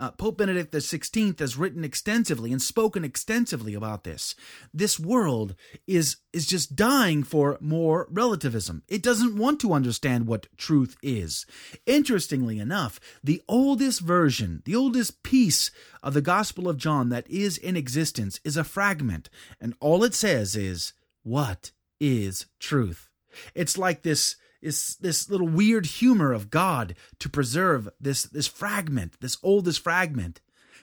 Uh, 0.00 0.12
Pope 0.12 0.38
Benedict 0.38 0.72
XVI 0.72 1.38
has 1.40 1.56
written 1.56 1.82
extensively 1.82 2.52
and 2.52 2.62
spoken 2.62 3.04
extensively 3.04 3.74
about 3.74 4.04
this. 4.04 4.36
This 4.72 4.98
world 4.98 5.56
is 5.86 6.18
is 6.32 6.46
just 6.46 6.76
dying 6.76 7.24
for 7.24 7.58
more 7.60 8.06
relativism. 8.10 8.82
It 8.86 9.02
doesn't 9.02 9.36
want 9.36 9.60
to 9.60 9.72
understand 9.72 10.26
what 10.26 10.46
truth 10.56 10.96
is. 11.02 11.46
Interestingly 11.84 12.60
enough, 12.60 13.00
the 13.24 13.42
oldest 13.48 14.00
version, 14.00 14.62
the 14.64 14.76
oldest 14.76 15.22
piece 15.24 15.72
of 16.02 16.14
the 16.14 16.20
Gospel 16.20 16.68
of 16.68 16.76
John 16.76 17.08
that 17.08 17.28
is 17.28 17.58
in 17.58 17.76
existence 17.76 18.38
is 18.44 18.56
a 18.56 18.64
fragment, 18.64 19.28
and 19.60 19.74
all 19.80 20.04
it 20.04 20.14
says 20.14 20.54
is, 20.54 20.92
"What 21.24 21.72
is 22.00 22.46
truth?" 22.60 23.08
It's 23.54 23.76
like 23.76 24.02
this 24.02 24.36
is 24.60 24.96
this 25.00 25.30
little 25.30 25.48
weird 25.48 25.86
humor 25.86 26.32
of 26.32 26.50
God 26.50 26.94
to 27.18 27.28
preserve 27.28 27.88
this 28.00 28.24
this 28.24 28.46
fragment, 28.46 29.20
this 29.20 29.38
oldest 29.42 29.82
fragment, 29.82 30.40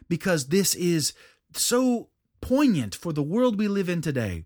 because 0.07 0.47
this 0.47 0.75
is 0.75 1.13
so 1.53 2.09
poignant 2.41 2.95
for 2.95 3.13
the 3.13 3.23
world 3.23 3.57
we 3.57 3.67
live 3.67 3.89
in 3.89 4.01
today. 4.01 4.45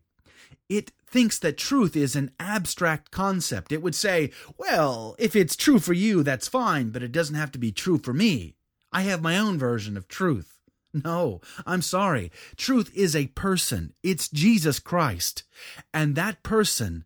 It 0.67 0.91
thinks 1.07 1.39
that 1.39 1.57
truth 1.57 1.95
is 1.95 2.15
an 2.15 2.31
abstract 2.39 3.11
concept. 3.11 3.71
It 3.71 3.81
would 3.81 3.95
say, 3.95 4.31
well, 4.57 5.15
if 5.17 5.35
it's 5.35 5.55
true 5.55 5.79
for 5.79 5.93
you, 5.93 6.21
that's 6.21 6.47
fine, 6.47 6.89
but 6.89 7.01
it 7.01 7.11
doesn't 7.11 7.35
have 7.35 7.51
to 7.53 7.59
be 7.59 7.71
true 7.71 7.97
for 7.97 8.13
me. 8.13 8.55
I 8.91 9.01
have 9.01 9.21
my 9.21 9.37
own 9.37 9.57
version 9.57 9.97
of 9.97 10.07
truth. 10.07 10.59
No, 10.93 11.41
I'm 11.67 11.81
sorry. 11.81 12.31
Truth 12.55 12.91
is 12.95 13.15
a 13.15 13.27
person. 13.27 13.93
It's 14.01 14.27
Jesus 14.27 14.79
Christ. 14.79 15.43
And 15.93 16.15
that 16.15 16.41
person 16.41 17.05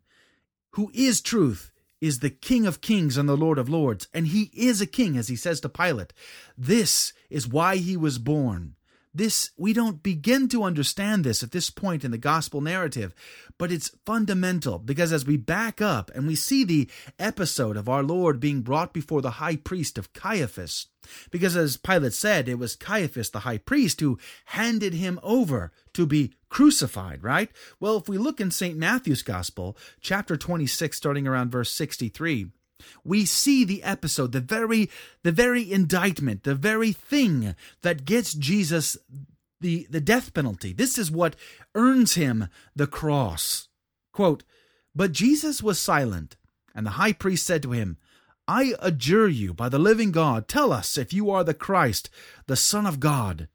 who 0.71 0.89
is 0.93 1.21
truth 1.21 1.71
is 2.03 2.19
the 2.19 2.29
King 2.29 2.65
of 2.65 2.81
kings 2.81 3.15
and 3.15 3.29
the 3.29 3.37
Lord 3.37 3.57
of 3.57 3.69
lords, 3.69 4.09
and 4.13 4.27
he 4.27 4.51
is 4.53 4.81
a 4.81 4.85
king, 4.85 5.15
as 5.15 5.29
he 5.29 5.37
says 5.37 5.61
to 5.61 5.69
Pilate. 5.69 6.11
This 6.57 7.13
is 7.29 7.47
why 7.47 7.77
he 7.77 7.95
was 7.95 8.17
born. 8.19 8.75
This, 9.13 9.51
we 9.57 9.73
don't 9.73 10.01
begin 10.01 10.47
to 10.49 10.63
understand 10.63 11.23
this 11.23 11.43
at 11.43 11.51
this 11.51 11.69
point 11.69 12.03
in 12.03 12.09
the 12.09 12.17
gospel 12.17 12.61
narrative, 12.61 13.13
but 13.59 13.71
it's 13.71 13.95
fundamental 14.05 14.79
because 14.79 15.13
as 15.13 15.25
we 15.25 15.37
back 15.37 15.81
up 15.81 16.09
and 16.15 16.25
we 16.25 16.35
see 16.35 16.63
the 16.63 16.89
episode 17.19 17.77
of 17.77 17.87
our 17.87 18.01
Lord 18.01 18.39
being 18.39 18.61
brought 18.61 18.91
before 18.91 19.21
the 19.21 19.31
high 19.31 19.57
priest 19.57 19.99
of 19.99 20.13
Caiaphas, 20.13 20.87
because 21.29 21.55
as 21.55 21.77
Pilate 21.77 22.13
said, 22.13 22.49
it 22.49 22.57
was 22.57 22.75
Caiaphas, 22.75 23.29
the 23.29 23.41
high 23.41 23.59
priest, 23.59 23.99
who 23.99 24.17
handed 24.45 24.95
him 24.95 25.19
over 25.21 25.71
to 25.93 26.07
be 26.07 26.33
crucified, 26.49 27.23
right? 27.23 27.51
Well, 27.79 27.97
if 27.97 28.09
we 28.09 28.17
look 28.17 28.41
in 28.41 28.49
St. 28.49 28.77
Matthew's 28.77 29.21
Gospel, 29.21 29.77
chapter 30.01 30.37
26, 30.37 30.97
starting 30.97 31.27
around 31.27 31.51
verse 31.51 31.71
63, 31.71 32.47
we 33.03 33.25
see 33.25 33.63
the 33.63 33.83
episode, 33.83 34.31
the 34.31 34.39
very, 34.39 34.89
the 35.23 35.31
very 35.31 35.71
indictment, 35.71 36.43
the 36.43 36.55
very 36.55 36.91
thing 36.91 37.55
that 37.81 38.05
gets 38.05 38.33
Jesus 38.33 38.97
the, 39.63 39.87
the 39.89 40.01
death 40.01 40.33
penalty. 40.33 40.73
This 40.73 40.99
is 40.99 41.09
what 41.09 41.35
earns 41.73 42.13
him 42.13 42.49
the 42.75 42.85
cross. 42.85 43.69
Quote, 44.11 44.43
But 44.93 45.13
Jesus 45.13 45.63
was 45.63 45.79
silent, 45.79 46.35
and 46.75 46.85
the 46.85 46.91
high 46.91 47.13
priest 47.13 47.47
said 47.47 47.63
to 47.63 47.71
him, 47.71 47.97
I 48.47 48.75
adjure 48.79 49.29
you 49.29 49.53
by 49.53 49.69
the 49.69 49.79
living 49.79 50.11
God, 50.11 50.47
tell 50.47 50.73
us 50.73 50.97
if 50.97 51.13
you 51.13 51.31
are 51.31 51.45
the 51.45 51.53
Christ, 51.53 52.09
the 52.45 52.57
Son 52.57 52.85
of 52.85 52.99
God. 52.99 53.47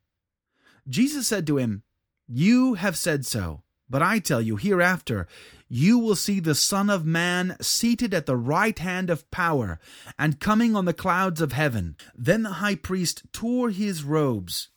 Jesus 0.88 1.28
said 1.28 1.46
to 1.46 1.58
him, 1.58 1.82
You 2.26 2.74
have 2.74 2.96
said 2.96 3.26
so, 3.26 3.62
but 3.88 4.02
I 4.02 4.18
tell 4.18 4.40
you, 4.40 4.56
hereafter 4.56 5.26
you 5.68 5.98
will 5.98 6.16
see 6.16 6.40
the 6.40 6.54
Son 6.54 6.88
of 6.88 7.04
Man 7.04 7.56
seated 7.60 8.14
at 8.14 8.26
the 8.26 8.36
right 8.36 8.78
hand 8.78 9.10
of 9.10 9.30
power, 9.30 9.78
and 10.18 10.40
coming 10.40 10.74
on 10.74 10.86
the 10.86 10.94
clouds 10.94 11.40
of 11.40 11.52
heaven. 11.52 11.96
Then 12.14 12.42
the 12.42 12.54
high 12.54 12.74
priest 12.74 13.22
tore 13.32 13.70
his 13.70 14.02
robes 14.02 14.68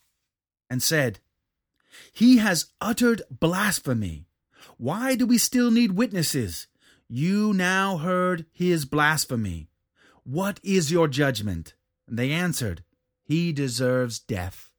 and 0.70 0.84
said, 0.84 1.20
He 2.12 2.38
has 2.38 2.72
uttered 2.82 3.22
blasphemy. 3.30 4.26
Why 4.78 5.16
do 5.16 5.26
we 5.26 5.38
still 5.38 5.72
need 5.72 5.94
witnesses? 5.94 6.68
You 7.08 7.54
now 7.54 7.98
heard 7.98 8.46
his 8.52 8.86
blasphemy. 8.86 9.70
What 10.24 10.60
is 10.64 10.92
your 10.92 11.08
judgment? 11.08 11.74
And 12.08 12.18
they 12.20 12.32
answered, 12.32 12.84
He 13.24 13.54
deserves 13.54 14.20
death. 14.20 14.71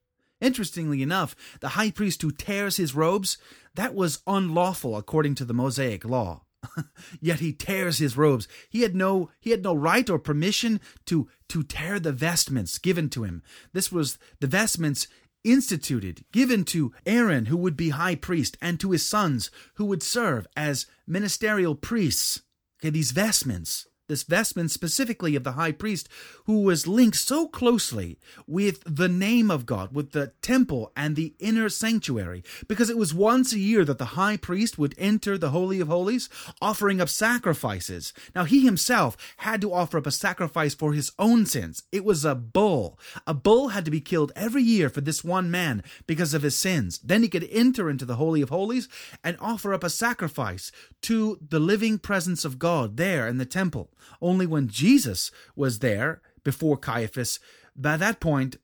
Interestingly 0.42 1.02
enough, 1.02 1.37
the 1.61 1.70
high 1.70 1.92
priest 1.92 2.20
who 2.20 2.33
tears 2.33 2.76
his 2.76 2.96
robes, 2.96 3.38
that 3.76 3.94
was 3.94 4.22
unlawful 4.26 4.96
according 4.96 5.37
to 5.37 5.44
the 5.44 5.55
Mosaic 5.55 6.05
law. 6.05 6.42
Yet 7.20 7.38
he 7.38 7.52
tears 7.52 7.98
his 7.98 8.16
robes. 8.16 8.48
He 8.68 8.83
had 8.83 8.94
no 8.94 9.31
he 9.40 9.50
had 9.50 9.62
no 9.62 9.74
right 9.74 10.09
or 10.11 10.18
permission 10.18 10.81
to 11.07 11.28
to 11.48 11.62
tear 11.62 12.00
the 12.00 12.12
vestments 12.12 12.78
given 12.78 13.09
to 13.11 13.22
him. 13.22 13.42
This 13.72 13.92
was 13.92 14.18
the 14.40 14.46
vestments 14.48 15.07
instituted, 15.44 16.24
given 16.33 16.64
to 16.64 16.92
Aaron, 17.07 17.46
who 17.46 17.57
would 17.57 17.76
be 17.76 17.90
high 17.90 18.14
priest, 18.14 18.57
and 18.61 18.78
to 18.81 18.90
his 18.90 19.09
sons, 19.09 19.50
who 19.74 19.85
would 19.87 20.02
serve 20.02 20.46
as 20.57 20.87
ministerial 21.07 21.74
priests. 21.74 22.42
Okay, 22.81 22.90
these 22.90 23.12
vestments 23.12 23.87
this 24.12 24.25
vestment 24.25 24.70
specifically 24.70 25.35
of 25.35 25.42
the 25.42 25.53
high 25.53 25.72
priest, 25.72 26.07
who 26.44 26.61
was 26.61 26.87
linked 26.87 27.16
so 27.16 27.48
closely 27.48 28.18
with 28.46 28.83
the 28.85 29.09
name 29.09 29.51
of 29.51 29.64
God, 29.64 29.94
with 29.94 30.12
the 30.12 30.33
temple 30.42 30.92
and 30.94 31.16
the 31.16 31.33
inner 31.38 31.70
sanctuary, 31.70 32.44
because 32.68 32.90
it 32.90 32.98
was 32.98 33.14
once 33.14 33.55
a 33.55 33.59
year 33.59 33.87
that 33.87 33.96
the 33.96 34.12
high 34.20 34.37
priest 34.37 34.77
would 34.77 34.94
enter 34.98 35.38
the 35.38 35.48
Holy 35.48 35.81
of 35.81 35.88
Holies, 35.88 36.29
offering 36.61 37.01
up 37.01 37.09
sacrifices. 37.09 38.12
Now, 38.35 38.44
he 38.44 38.61
himself 38.66 39.16
had 39.38 39.62
to 39.62 39.72
offer 39.72 39.96
up 39.96 40.07
a 40.07 40.11
sacrifice 40.11 40.75
for 40.75 40.92
his 40.92 41.11
own 41.18 41.46
sins. 41.46 41.83
It 41.90 42.05
was 42.05 42.22
a 42.22 42.35
bull. 42.35 42.98
A 43.27 43.33
bull 43.33 43.68
had 43.68 43.87
to 43.87 43.90
be 43.90 44.03
killed 44.03 44.31
every 44.37 44.62
year 44.62 44.90
for 44.90 45.01
this 45.01 45.25
one 45.25 45.51
man 45.51 45.83
because 46.07 46.35
of 46.35 46.42
his 46.42 46.55
sins. 46.55 46.98
Then 46.98 47.22
he 47.22 47.31
could 47.31 47.48
enter 47.51 47.88
into 47.88 48.05
the 48.05 48.16
Holy 48.16 48.42
of 48.42 48.51
Holies 48.51 48.88
and 49.25 49.38
offer 49.40 49.72
up 49.72 49.83
a 49.83 49.88
sacrifice 49.88 50.70
to 51.01 51.38
the 51.40 51.59
living 51.59 51.98
presence 51.98 52.44
of 52.44 52.59
God 52.59 52.98
there 52.98 53.27
in 53.27 53.38
the 53.38 53.46
temple. 53.46 53.88
Only 54.20 54.46
when 54.46 54.68
Jesus 54.68 55.30
was 55.54 55.78
there 55.78 56.22
before 56.44 56.76
Caiaphas, 56.76 57.38
by 57.76 57.96
that 57.96 58.20
point, 58.20 58.56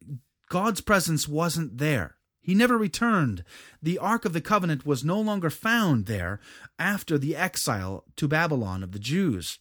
God's 0.48 0.80
presence 0.80 1.28
wasn't 1.28 1.78
there. 1.78 2.16
He 2.40 2.54
never 2.54 2.78
returned. 2.78 3.44
The 3.82 3.98
Ark 3.98 4.24
of 4.24 4.32
the 4.32 4.40
Covenant 4.40 4.86
was 4.86 5.04
no 5.04 5.20
longer 5.20 5.50
found 5.50 6.06
there 6.06 6.40
after 6.78 7.18
the 7.18 7.36
exile 7.36 8.04
to 8.16 8.26
Babylon 8.26 8.82
of 8.82 8.92
the 8.92 8.98
Jews. 8.98 9.58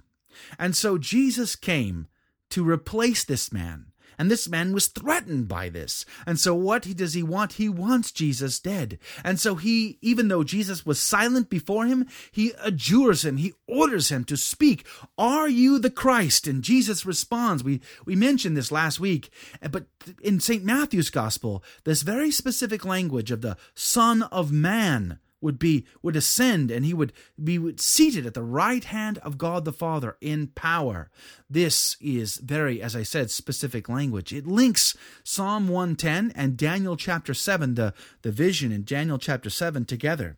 And 0.58 0.76
so 0.76 0.98
Jesus 0.98 1.56
came 1.56 2.08
to 2.50 2.68
replace 2.68 3.26
this 3.26 3.52
man 3.52 3.88
and 4.18 4.32
this 4.32 4.50
man 4.50 4.74
was 4.74 4.88
threatened 4.88 5.48
by 5.48 5.70
this. 5.70 6.06
And 6.26 6.40
so 6.40 6.56
what 6.56 6.84
does 6.96 7.14
he 7.14 7.24
want? 7.24 7.54
He 7.54 7.70
wants 7.70 8.12
Jesus 8.12 8.60
dead. 8.60 8.98
And 9.24 9.40
so 9.40 9.56
he, 9.56 9.98
even 10.02 10.28
though 10.28 10.44
Jesus 10.44 10.86
was 10.86 11.00
silent 11.00 11.50
before 11.50 11.86
him, 11.86 12.08
he 12.32 12.54
adjures 12.64 13.24
him. 13.24 13.38
He 13.38 13.54
orders 13.68 14.10
him 14.10 14.24
to 14.26 14.38
speak. 14.38 14.86
Are 15.18 15.48
you 15.48 15.78
the 15.78 15.92
Christ? 15.92 16.48
And 16.48 16.64
Jesus 16.64 17.06
responds. 17.06 17.64
We, 17.64 17.82
we 18.06 18.16
mentioned 18.16 18.58
this 18.58 18.72
last 18.72 19.00
week, 19.00 19.30
eh, 19.62 19.68
but 19.68 19.86
in 20.24 20.40
St. 20.40 20.64
Matthew's 20.64 21.10
gospel, 21.10 21.64
this 21.84 22.02
very 22.02 22.32
specific 22.32 22.84
language 22.86 23.32
of 23.32 23.42
the 23.42 23.58
Son 23.76 24.24
of 24.24 24.52
Man 24.52 25.20
would 25.42 25.60
be 25.60 25.86
would 26.02 26.16
ascend 26.16 26.72
and 26.72 26.86
he 26.86 26.94
would 26.94 27.14
be 27.42 27.74
seated 27.78 28.26
at 28.26 28.34
the 28.34 28.44
right 28.44 28.84
hand 28.84 29.18
of 29.20 29.38
God 29.38 29.66
the 29.66 29.74
Father 29.74 30.18
in 30.22 30.48
power. 30.48 31.10
This 31.50 31.96
is 32.02 32.38
very 32.38 32.82
as 32.82 32.96
I 32.96 33.04
said 33.04 33.32
specific 33.32 33.88
language. 33.90 34.34
It 34.34 34.48
links 34.48 34.96
Psalm 35.24 35.68
110 35.68 36.32
and 36.36 36.58
Daniel 36.58 36.98
chapter 36.98 37.34
7 37.34 37.76
the 37.76 37.94
the 38.22 38.32
vision 38.32 38.72
in 38.72 38.84
Daniel 38.84 39.18
chapter 39.18 39.50
7 39.50 39.86
together 39.86 40.38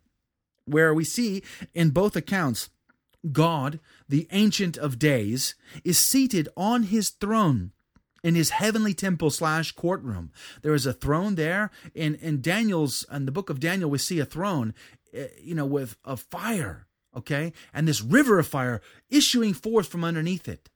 where 0.66 0.94
we 0.94 1.04
see 1.04 1.42
in 1.74 1.90
both 1.90 2.16
accounts 2.16 2.70
God, 3.32 3.80
the 4.08 4.28
Ancient 4.32 4.78
of 4.78 4.98
Days, 4.98 5.56
is 5.84 6.00
seated 6.00 6.48
on 6.56 6.84
his 6.84 7.10
throne 7.10 7.72
in 8.24 8.36
his 8.36 8.52
heavenly 8.52 8.94
temple 8.94 9.30
slash 9.30 9.72
courtroom. 9.72 10.32
There 10.62 10.74
is 10.74 10.86
a 10.86 10.94
throne 10.94 11.36
there. 11.36 11.72
In 11.94 12.16
in 12.16 12.42
Daniel's 12.42 13.06
in 13.12 13.26
the 13.26 13.32
book 13.32 13.50
of 13.50 13.60
Daniel, 13.60 13.90
we 13.90 13.98
see 13.98 14.20
a 14.20 14.26
throne, 14.26 14.74
eh, 15.14 15.28
you 15.42 15.56
know, 15.56 15.66
with 15.66 15.98
a 16.06 16.18
fire. 16.18 16.88
Okay, 17.16 17.54
and 17.74 17.88
this 17.88 18.02
river 18.02 18.40
of 18.40 18.48
fire 18.48 18.82
issuing 19.10 19.54
forth 19.54 19.88
from 19.88 20.04
underneath 20.04 20.48
it. 20.48 20.70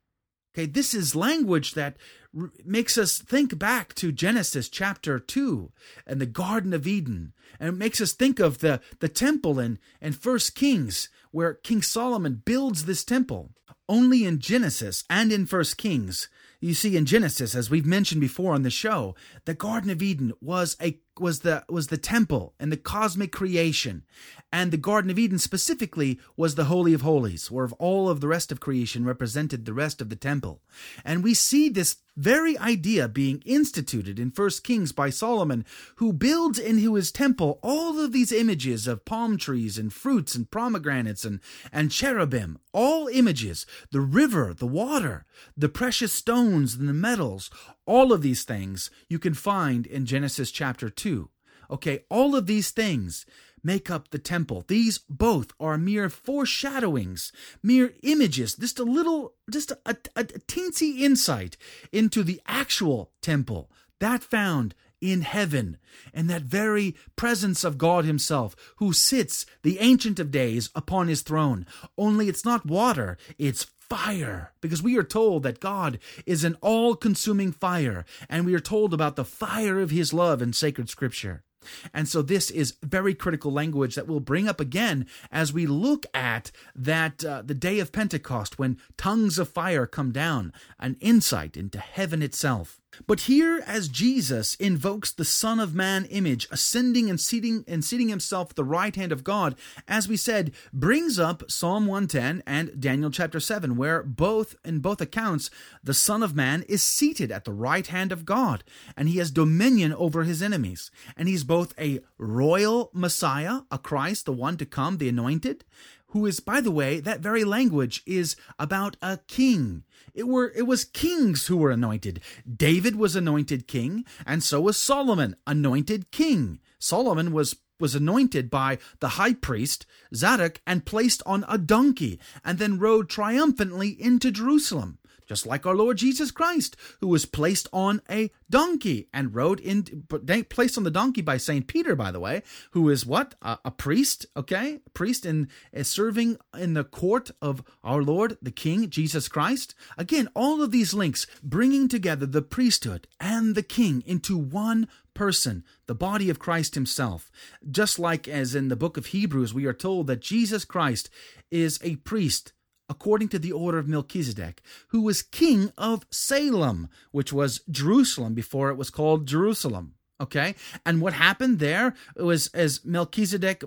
Okay, 0.54 0.66
this 0.66 0.94
is 0.94 1.16
language 1.16 1.74
that 1.74 1.96
r- 2.38 2.52
makes 2.64 2.96
us 2.96 3.18
think 3.18 3.58
back 3.58 3.92
to 3.94 4.12
Genesis 4.12 4.68
chapter 4.68 5.18
2 5.18 5.72
and 6.06 6.20
the 6.20 6.26
Garden 6.26 6.72
of 6.72 6.86
Eden. 6.86 7.32
And 7.58 7.70
it 7.70 7.72
makes 7.72 8.00
us 8.00 8.12
think 8.12 8.38
of 8.38 8.58
the, 8.58 8.80
the 9.00 9.08
temple 9.08 9.58
in, 9.58 9.80
in 10.00 10.12
1 10.12 10.38
Kings, 10.54 11.08
where 11.32 11.54
King 11.54 11.82
Solomon 11.82 12.42
builds 12.44 12.84
this 12.84 13.04
temple. 13.04 13.50
Only 13.88 14.24
in 14.24 14.38
Genesis 14.38 15.02
and 15.10 15.32
in 15.32 15.44
1 15.44 15.64
Kings 15.76 16.28
you 16.64 16.74
see 16.74 16.96
in 16.96 17.04
Genesis, 17.04 17.54
as 17.54 17.68
we've 17.68 17.84
mentioned 17.84 18.20
before 18.20 18.54
on 18.54 18.62
the 18.62 18.70
show, 18.70 19.14
the 19.44 19.54
Garden 19.54 19.90
of 19.90 20.02
Eden 20.02 20.32
was 20.40 20.76
a 20.80 20.98
was 21.20 21.40
the 21.40 21.64
was 21.68 21.88
the 21.88 21.98
temple 21.98 22.54
and 22.58 22.72
the 22.72 22.76
cosmic 22.76 23.32
creation. 23.32 24.04
And 24.50 24.70
the 24.70 24.76
Garden 24.76 25.10
of 25.10 25.18
Eden 25.18 25.38
specifically 25.38 26.18
was 26.36 26.54
the 26.54 26.64
Holy 26.64 26.94
of 26.94 27.02
Holies, 27.02 27.50
where 27.50 27.68
all 27.78 28.08
of 28.08 28.20
the 28.20 28.28
rest 28.28 28.50
of 28.50 28.60
creation 28.60 29.04
represented 29.04 29.64
the 29.64 29.74
rest 29.74 30.00
of 30.00 30.08
the 30.08 30.16
temple. 30.16 30.62
And 31.04 31.22
we 31.22 31.34
see 31.34 31.68
this 31.68 31.96
very 32.16 32.56
idea 32.58 33.08
being 33.08 33.42
instituted 33.44 34.18
in 34.18 34.30
First 34.30 34.64
Kings 34.64 34.92
by 34.92 35.10
Solomon, 35.10 35.64
who 35.96 36.12
builds 36.12 36.58
into 36.58 36.94
his 36.94 37.10
temple 37.10 37.58
all 37.62 38.00
of 38.00 38.12
these 38.12 38.32
images 38.32 38.86
of 38.86 39.04
palm 39.04 39.36
trees 39.36 39.78
and 39.78 39.92
fruits 39.92 40.34
and 40.34 40.50
pomegranates 40.50 41.24
and, 41.24 41.40
and 41.72 41.90
cherubim, 41.90 42.58
all 42.72 43.08
images, 43.08 43.66
the 43.90 44.00
river, 44.00 44.54
the 44.54 44.66
water, 44.66 45.26
the 45.56 45.68
precious 45.68 46.12
stones 46.12 46.74
and 46.74 46.88
the 46.88 46.94
metals, 46.94 47.50
all 47.86 48.12
of 48.12 48.22
these 48.22 48.44
things 48.44 48.90
you 49.08 49.18
can 49.18 49.34
find 49.34 49.86
in 49.86 50.06
Genesis 50.06 50.50
chapter 50.50 50.88
2. 50.88 51.28
Okay, 51.70 52.04
all 52.10 52.36
of 52.36 52.46
these 52.46 52.70
things 52.70 53.26
make 53.64 53.90
up 53.90 54.10
the 54.10 54.18
temple. 54.18 54.64
These 54.68 54.98
both 55.08 55.52
are 55.58 55.78
mere 55.78 56.08
foreshadowings, 56.08 57.32
mere 57.62 57.94
images, 58.02 58.54
just 58.54 58.78
a 58.78 58.84
little, 58.84 59.34
just 59.50 59.70
a, 59.70 59.78
a, 59.86 59.96
a 60.16 60.24
teensy 60.24 61.00
insight 61.00 61.56
into 61.92 62.22
the 62.22 62.40
actual 62.46 63.10
temple 63.20 63.70
that 64.00 64.22
found 64.22 64.74
in 65.00 65.20
heaven, 65.22 65.76
and 66.12 66.30
that 66.30 66.42
very 66.42 66.94
presence 67.14 67.62
of 67.62 67.78
God 67.78 68.04
Himself, 68.04 68.56
who 68.76 68.92
sits, 68.92 69.44
the 69.62 69.78
Ancient 69.78 70.18
of 70.18 70.30
Days, 70.30 70.70
upon 70.74 71.08
His 71.08 71.22
throne. 71.22 71.66
Only 71.98 72.28
it's 72.28 72.44
not 72.44 72.66
water, 72.66 73.18
it's 73.38 73.64
fire, 73.78 74.52
because 74.60 74.82
we 74.82 74.96
are 74.96 75.04
told 75.04 75.42
that 75.42 75.60
God 75.60 75.98
is 76.24 76.42
an 76.42 76.56
all 76.62 76.96
consuming 76.96 77.52
fire, 77.52 78.06
and 78.28 78.46
we 78.46 78.54
are 78.54 78.60
told 78.60 78.94
about 78.94 79.16
the 79.16 79.26
fire 79.26 79.78
of 79.78 79.90
His 79.90 80.12
love 80.12 80.40
in 80.40 80.52
sacred 80.52 80.88
scripture. 80.88 81.43
And 81.92 82.08
so 82.08 82.22
this 82.22 82.50
is 82.50 82.76
very 82.82 83.14
critical 83.14 83.52
language 83.52 83.94
that 83.94 84.06
we'll 84.06 84.20
bring 84.20 84.48
up 84.48 84.60
again 84.60 85.06
as 85.30 85.52
we 85.52 85.66
look 85.66 86.06
at 86.14 86.50
that 86.74 87.24
uh, 87.24 87.42
the 87.42 87.54
day 87.54 87.78
of 87.78 87.92
Pentecost 87.92 88.58
when 88.58 88.78
tongues 88.96 89.38
of 89.38 89.48
fire 89.48 89.86
come 89.86 90.12
down, 90.12 90.52
an 90.78 90.96
insight 91.00 91.56
into 91.56 91.78
heaven 91.78 92.22
itself. 92.22 92.80
But 93.06 93.20
here, 93.20 93.62
as 93.66 93.88
Jesus 93.88 94.54
invokes 94.56 95.12
the 95.12 95.24
Son 95.24 95.60
of 95.60 95.74
Man 95.74 96.04
image, 96.06 96.46
ascending 96.50 97.10
and 97.10 97.20
seating 97.20 97.64
and 97.66 97.84
seating 97.84 98.08
himself 98.08 98.50
at 98.50 98.56
the 98.56 98.64
right 98.64 98.94
hand 98.94 99.12
of 99.12 99.24
God, 99.24 99.54
as 99.86 100.08
we 100.08 100.16
said, 100.16 100.52
brings 100.72 101.18
up 101.18 101.50
Psalm 101.50 101.86
110 101.86 102.42
and 102.46 102.80
Daniel 102.80 103.10
chapter 103.10 103.40
7, 103.40 103.76
where 103.76 104.02
both 104.02 104.56
in 104.64 104.80
both 104.80 105.00
accounts 105.00 105.50
the 105.82 105.94
Son 105.94 106.22
of 106.22 106.34
Man 106.34 106.62
is 106.68 106.82
seated 106.82 107.30
at 107.30 107.44
the 107.44 107.52
right 107.52 107.86
hand 107.86 108.12
of 108.12 108.24
God, 108.24 108.64
and 108.96 109.08
he 109.08 109.18
has 109.18 109.30
dominion 109.30 109.92
over 109.92 110.24
his 110.24 110.42
enemies. 110.42 110.90
And 111.16 111.28
he's 111.28 111.44
both 111.44 111.74
a 111.78 112.00
royal 112.18 112.90
Messiah, 112.92 113.60
a 113.70 113.78
Christ, 113.78 114.26
the 114.26 114.32
one 114.32 114.56
to 114.56 114.66
come, 114.66 114.98
the 114.98 115.08
anointed, 115.08 115.64
who 116.14 116.26
is, 116.26 116.38
by 116.38 116.60
the 116.60 116.70
way, 116.70 117.00
that 117.00 117.18
very 117.18 117.42
language 117.42 118.00
is 118.06 118.36
about 118.56 118.96
a 119.02 119.18
king. 119.26 119.82
It 120.14 120.28
were 120.28 120.52
it 120.54 120.62
was 120.62 120.84
kings 120.84 121.48
who 121.48 121.56
were 121.56 121.72
anointed. 121.72 122.20
David 122.56 122.94
was 122.94 123.16
anointed 123.16 123.66
king, 123.66 124.04
and 124.24 124.40
so 124.40 124.60
was 124.60 124.76
Solomon, 124.76 125.34
anointed 125.44 126.12
king. 126.12 126.60
Solomon 126.78 127.32
was 127.32 127.56
was 127.80 127.96
anointed 127.96 128.48
by 128.48 128.78
the 129.00 129.18
high 129.20 129.34
priest 129.34 129.86
Zadok 130.14 130.60
and 130.64 130.86
placed 130.86 131.20
on 131.26 131.44
a 131.48 131.58
donkey, 131.58 132.20
and 132.44 132.60
then 132.60 132.78
rode 132.78 133.08
triumphantly 133.08 134.00
into 134.00 134.30
Jerusalem 134.30 134.98
just 135.26 135.46
like 135.46 135.66
our 135.66 135.76
Lord 135.76 135.98
Jesus 135.98 136.30
Christ, 136.30 136.76
who 137.00 137.08
was 137.08 137.26
placed 137.26 137.68
on 137.72 138.02
a 138.10 138.30
donkey 138.50 139.08
and 139.12 139.34
rode 139.34 139.60
in, 139.60 140.04
placed 140.48 140.76
on 140.76 140.84
the 140.84 140.90
donkey 140.90 141.22
by 141.22 141.36
Saint 141.36 141.66
Peter, 141.66 141.96
by 141.96 142.10
the 142.10 142.20
way, 142.20 142.42
who 142.72 142.88
is 142.88 143.06
what 143.06 143.34
a, 143.42 143.58
a 143.64 143.70
priest, 143.70 144.26
okay, 144.36 144.80
a 144.86 144.90
priest 144.90 145.24
in 145.24 145.48
is 145.72 145.88
serving 145.88 146.36
in 146.56 146.74
the 146.74 146.84
court 146.84 147.30
of 147.40 147.62
our 147.82 148.02
Lord, 148.02 148.36
the 148.42 148.50
King 148.50 148.90
Jesus 148.90 149.28
Christ. 149.28 149.74
Again, 149.96 150.28
all 150.34 150.62
of 150.62 150.70
these 150.70 150.94
links 150.94 151.26
bringing 151.42 151.88
together 151.88 152.26
the 152.26 152.42
priesthood 152.42 153.06
and 153.20 153.54
the 153.54 153.62
King 153.62 154.02
into 154.06 154.36
one 154.36 154.88
person, 155.14 155.64
the 155.86 155.94
body 155.94 156.28
of 156.28 156.38
Christ 156.38 156.74
Himself. 156.74 157.30
Just 157.70 157.98
like 157.98 158.28
as 158.28 158.54
in 158.54 158.68
the 158.68 158.76
book 158.76 158.96
of 158.96 159.06
Hebrews, 159.06 159.54
we 159.54 159.66
are 159.66 159.72
told 159.72 160.06
that 160.08 160.20
Jesus 160.20 160.64
Christ 160.64 161.08
is 161.50 161.78
a 161.82 161.96
priest 161.96 162.52
according 162.88 163.28
to 163.28 163.38
the 163.38 163.52
order 163.52 163.78
of 163.78 163.88
Melchizedek, 163.88 164.62
who 164.88 165.00
was 165.00 165.22
king 165.22 165.72
of 165.76 166.06
Salem, 166.10 166.88
which 167.12 167.32
was 167.32 167.60
Jerusalem 167.70 168.34
before 168.34 168.70
it 168.70 168.76
was 168.76 168.90
called 168.90 169.26
Jerusalem. 169.26 169.94
Okay? 170.20 170.54
And 170.84 171.00
what 171.00 171.14
happened 171.14 171.58
there 171.58 171.94
was 172.16 172.48
as 172.48 172.84
Melchizedek 172.84 173.64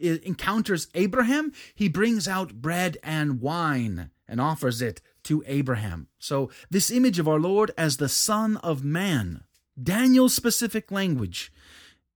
encounters 0.00 0.88
Abraham, 0.94 1.52
he 1.74 1.88
brings 1.88 2.26
out 2.26 2.54
bread 2.54 2.96
and 3.02 3.40
wine 3.40 4.10
and 4.26 4.40
offers 4.40 4.80
it 4.80 5.00
to 5.24 5.44
Abraham. 5.46 6.08
So, 6.18 6.50
this 6.70 6.90
image 6.90 7.18
of 7.18 7.28
our 7.28 7.38
Lord 7.38 7.72
as 7.76 7.96
the 7.96 8.08
Son 8.08 8.56
of 8.58 8.84
Man, 8.84 9.42
Daniel's 9.80 10.34
specific 10.34 10.90
language, 10.90 11.52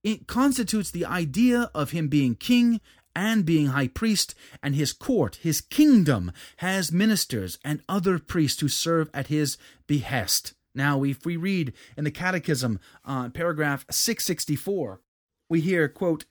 it 0.03 0.27
constitutes 0.27 0.91
the 0.91 1.05
idea 1.05 1.71
of 1.75 1.91
him 1.91 2.09
being 2.09 2.35
king 2.35 2.81
and 3.15 3.45
being 3.45 3.67
high 3.69 3.89
priest, 3.89 4.35
and 4.63 4.75
his 4.75 4.93
court, 4.93 5.37
his 5.43 5.61
kingdom, 5.61 6.33
has 6.59 6.93
ministers 6.93 7.59
and 7.65 7.83
other 7.89 8.19
priests 8.19 8.61
who 8.61 8.69
serve 8.69 9.11
at 9.15 9.29
his 9.29 9.57
behest. 9.87 10.55
Now, 10.75 11.05
if 11.05 11.25
we 11.25 11.37
read 11.37 11.73
in 11.97 12.05
the 12.05 12.11
Catechism, 12.11 12.81
uh, 13.05 13.29
paragraph 13.31 13.87
664, 13.91 15.01
we 15.49 15.61
hear, 15.61 15.89
quote, 15.89 16.25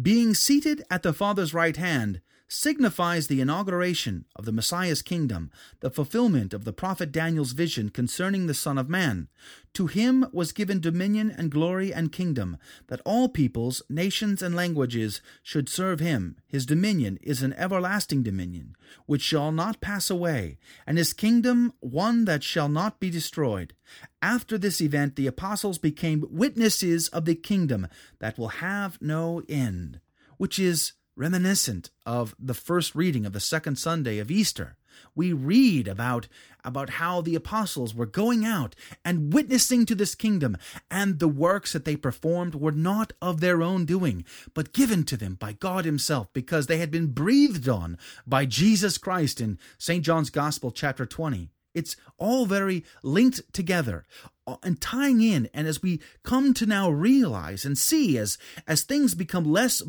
being 0.00 0.34
seated 0.34 0.82
at 0.90 1.02
the 1.02 1.12
Father's 1.12 1.54
right 1.54 1.76
hand, 1.76 2.20
signifies 2.52 3.28
the 3.28 3.40
inauguration 3.40 4.24
of 4.34 4.44
the 4.44 4.52
Messiah's 4.52 5.02
kingdom, 5.02 5.50
the 5.80 5.90
fulfillment 5.90 6.52
of 6.52 6.64
the 6.64 6.72
prophet 6.72 7.12
Daniel's 7.12 7.52
vision 7.52 7.88
concerning 7.88 8.46
the 8.46 8.54
Son 8.54 8.76
of 8.76 8.88
Man. 8.88 9.28
To 9.74 9.86
him 9.86 10.26
was 10.32 10.52
given 10.52 10.80
dominion 10.80 11.30
and 11.30 11.50
glory 11.50 11.94
and 11.94 12.10
kingdom, 12.10 12.56
that 12.88 13.00
all 13.04 13.28
peoples, 13.28 13.82
nations, 13.88 14.42
and 14.42 14.54
languages 14.54 15.20
should 15.42 15.68
serve 15.68 16.00
him. 16.00 16.36
His 16.48 16.66
dominion 16.66 17.18
is 17.22 17.42
an 17.42 17.52
everlasting 17.52 18.24
dominion, 18.24 18.74
which 19.06 19.22
shall 19.22 19.52
not 19.52 19.80
pass 19.80 20.10
away, 20.10 20.58
and 20.86 20.98
his 20.98 21.12
kingdom 21.12 21.72
one 21.78 22.24
that 22.24 22.42
shall 22.42 22.68
not 22.68 22.98
be 22.98 23.10
destroyed. 23.10 23.74
After 24.20 24.58
this 24.58 24.80
event, 24.80 25.14
the 25.14 25.28
apostles 25.28 25.78
became 25.78 26.26
witnesses 26.28 27.08
of 27.08 27.24
the 27.24 27.36
kingdom 27.36 27.86
that 28.18 28.38
will 28.38 28.48
have 28.48 29.00
no 29.00 29.42
end, 29.48 30.00
which 30.36 30.58
is 30.58 30.92
reminiscent 31.16 31.90
of 32.06 32.34
the 32.38 32.54
first 32.54 32.94
reading 32.94 33.26
of 33.26 33.32
the 33.32 33.40
second 33.40 33.76
Sunday 33.76 34.18
of 34.18 34.30
Easter. 34.30 34.76
We 35.14 35.32
read 35.32 35.88
about, 35.88 36.28
about 36.64 36.90
how 36.90 37.20
the 37.20 37.34
apostles 37.34 37.94
were 37.94 38.06
going 38.06 38.44
out 38.44 38.74
and 39.04 39.32
witnessing 39.32 39.86
to 39.86 39.94
this 39.94 40.14
kingdom, 40.14 40.56
and 40.90 41.18
the 41.18 41.28
works 41.28 41.72
that 41.72 41.84
they 41.84 41.96
performed 41.96 42.54
were 42.54 42.72
not 42.72 43.12
of 43.20 43.40
their 43.40 43.62
own 43.62 43.84
doing, 43.84 44.24
but 44.54 44.72
given 44.72 45.04
to 45.04 45.16
them 45.16 45.34
by 45.34 45.52
God 45.52 45.84
Himself, 45.84 46.32
because 46.32 46.66
they 46.66 46.78
had 46.78 46.90
been 46.90 47.08
breathed 47.08 47.68
on 47.68 47.98
by 48.26 48.46
Jesus 48.46 48.98
Christ 48.98 49.40
in 49.40 49.58
St. 49.78 50.04
John's 50.04 50.30
Gospel, 50.30 50.70
chapter 50.70 51.06
20. 51.06 51.50
It's 51.74 51.96
all 52.18 52.46
very 52.46 52.84
linked 53.02 53.52
together 53.52 54.04
uh, 54.46 54.56
and 54.62 54.80
tying 54.80 55.20
in. 55.20 55.48
And 55.54 55.68
as 55.68 55.82
we 55.82 56.00
come 56.24 56.52
to 56.54 56.66
now 56.66 56.90
realize 56.90 57.64
and 57.64 57.78
see 57.78 58.18
as, 58.18 58.38
as 58.66 58.82
things 58.82 59.14
become 59.14 59.44
less 59.44 59.82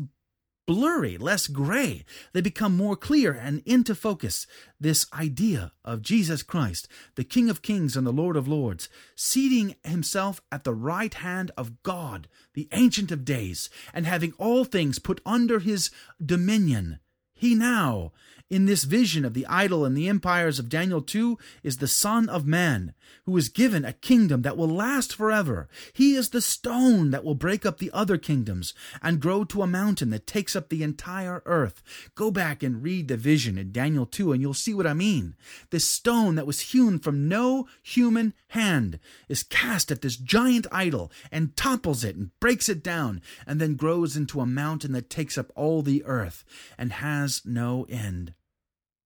blurry, 0.66 1.18
less 1.18 1.46
gray. 1.46 2.04
They 2.32 2.40
become 2.40 2.76
more 2.76 2.96
clear 2.96 3.32
and 3.32 3.62
into 3.66 3.94
focus. 3.94 4.46
This 4.80 5.06
idea 5.12 5.72
of 5.84 6.02
Jesus 6.02 6.42
Christ, 6.42 6.88
the 7.14 7.24
King 7.24 7.50
of 7.50 7.62
Kings 7.62 7.96
and 7.96 8.06
the 8.06 8.12
Lord 8.12 8.36
of 8.36 8.48
Lords, 8.48 8.88
seating 9.16 9.76
himself 9.84 10.40
at 10.50 10.64
the 10.64 10.74
right 10.74 11.14
hand 11.14 11.50
of 11.56 11.82
God, 11.82 12.28
the 12.54 12.68
Ancient 12.72 13.10
of 13.10 13.24
Days, 13.24 13.70
and 13.92 14.06
having 14.06 14.32
all 14.38 14.64
things 14.64 14.98
put 14.98 15.20
under 15.26 15.58
his 15.58 15.90
dominion. 16.24 17.00
He 17.34 17.54
now 17.54 18.12
in 18.52 18.66
this 18.66 18.84
vision 18.84 19.24
of 19.24 19.32
the 19.32 19.46
idol 19.46 19.82
and 19.82 19.96
the 19.96 20.10
empires 20.10 20.58
of 20.58 20.68
Daniel 20.68 21.00
2 21.00 21.38
is 21.62 21.78
the 21.78 21.88
Son 21.88 22.28
of 22.28 22.46
Man, 22.46 22.92
who 23.24 23.34
is 23.38 23.48
given 23.48 23.82
a 23.82 23.94
kingdom 23.94 24.42
that 24.42 24.58
will 24.58 24.68
last 24.68 25.14
forever. 25.14 25.70
He 25.94 26.16
is 26.16 26.28
the 26.28 26.42
stone 26.42 27.12
that 27.12 27.24
will 27.24 27.34
break 27.34 27.64
up 27.64 27.78
the 27.78 27.90
other 27.94 28.18
kingdoms 28.18 28.74
and 29.00 29.20
grow 29.20 29.44
to 29.44 29.62
a 29.62 29.66
mountain 29.66 30.10
that 30.10 30.26
takes 30.26 30.54
up 30.54 30.68
the 30.68 30.82
entire 30.82 31.42
earth. 31.46 31.82
Go 32.14 32.30
back 32.30 32.62
and 32.62 32.82
read 32.82 33.08
the 33.08 33.16
vision 33.16 33.56
in 33.56 33.72
Daniel 33.72 34.04
2 34.04 34.32
and 34.32 34.42
you'll 34.42 34.52
see 34.52 34.74
what 34.74 34.86
I 34.86 34.92
mean. 34.92 35.34
This 35.70 35.88
stone 35.88 36.34
that 36.34 36.46
was 36.46 36.72
hewn 36.72 36.98
from 36.98 37.28
no 37.28 37.66
human 37.82 38.34
hand 38.48 38.98
is 39.30 39.42
cast 39.42 39.90
at 39.90 40.02
this 40.02 40.18
giant 40.18 40.66
idol 40.70 41.10
and 41.30 41.56
topples 41.56 42.04
it 42.04 42.16
and 42.16 42.38
breaks 42.38 42.68
it 42.68 42.82
down 42.82 43.22
and 43.46 43.58
then 43.62 43.76
grows 43.76 44.14
into 44.14 44.42
a 44.42 44.46
mountain 44.46 44.92
that 44.92 45.08
takes 45.08 45.38
up 45.38 45.50
all 45.54 45.80
the 45.80 46.04
earth 46.04 46.44
and 46.76 46.92
has 46.92 47.40
no 47.46 47.86
end. 47.88 48.34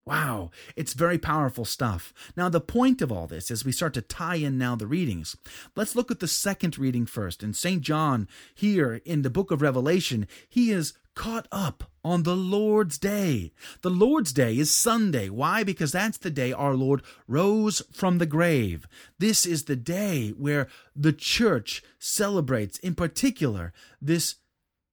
Wow, 0.07 0.51
it's 0.77 0.93
very 0.93 1.17
powerful 1.17 1.65
stuff. 1.65 2.13
Now, 2.37 2.47
the 2.47 2.61
point 2.61 3.01
of 3.01 3.11
all 3.11 3.27
this, 3.27 3.51
as 3.51 3.65
we 3.65 3.73
start 3.73 3.93
to 3.95 4.01
tie 4.01 4.37
in 4.37 4.57
now 4.57 4.73
the 4.77 4.87
readings, 4.87 5.35
let's 5.75 5.97
look 5.97 6.09
at 6.09 6.21
the 6.21 6.29
second 6.29 6.77
reading 6.77 7.05
first. 7.05 7.43
And 7.43 7.53
St. 7.53 7.81
John, 7.81 8.29
here 8.55 9.01
in 9.03 9.23
the 9.23 9.29
book 9.29 9.51
of 9.51 9.61
Revelation, 9.61 10.25
he 10.47 10.71
is 10.71 10.93
caught 11.13 11.45
up 11.51 11.91
on 12.05 12.23
the 12.23 12.37
Lord's 12.37 12.97
Day. 12.97 13.51
The 13.81 13.89
Lord's 13.89 14.31
Day 14.31 14.57
is 14.57 14.73
Sunday. 14.73 15.27
Why? 15.27 15.65
Because 15.65 15.91
that's 15.91 16.17
the 16.17 16.29
day 16.29 16.53
our 16.53 16.75
Lord 16.75 17.01
rose 17.27 17.81
from 17.91 18.19
the 18.19 18.25
grave. 18.25 18.87
This 19.19 19.45
is 19.45 19.65
the 19.65 19.75
day 19.75 20.29
where 20.29 20.69
the 20.95 21.11
church 21.11 21.83
celebrates, 21.99 22.79
in 22.79 22.95
particular, 22.95 23.73
this 24.01 24.35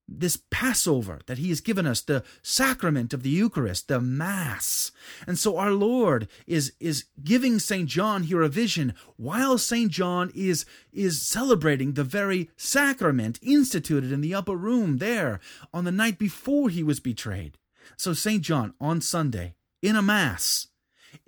this 0.07 0.37
Passover 0.51 1.21
that 1.25 1.37
he 1.37 1.49
has 1.49 1.61
given 1.61 1.87
us, 1.87 2.01
the 2.01 2.23
sacrament 2.41 3.13
of 3.13 3.23
the 3.23 3.29
Eucharist, 3.29 3.87
the 3.87 3.99
Mass. 3.99 4.91
And 5.25 5.37
so 5.37 5.57
our 5.57 5.71
Lord 5.71 6.27
is, 6.45 6.73
is 6.79 7.05
giving 7.23 7.59
St. 7.59 7.89
John 7.89 8.23
here 8.23 8.41
a 8.41 8.49
vision 8.49 8.93
while 9.17 9.57
St. 9.57 9.91
John 9.91 10.31
is, 10.35 10.65
is 10.93 11.21
celebrating 11.21 11.93
the 11.93 12.03
very 12.03 12.49
sacrament 12.55 13.39
instituted 13.41 14.11
in 14.11 14.21
the 14.21 14.35
upper 14.35 14.55
room 14.55 14.97
there 14.97 15.39
on 15.73 15.85
the 15.85 15.91
night 15.91 16.19
before 16.19 16.69
he 16.69 16.83
was 16.83 16.99
betrayed. 16.99 17.57
So 17.97 18.13
St. 18.13 18.41
John 18.41 18.73
on 18.79 19.01
Sunday, 19.01 19.55
in 19.81 19.95
a 19.95 20.01
Mass, 20.01 20.67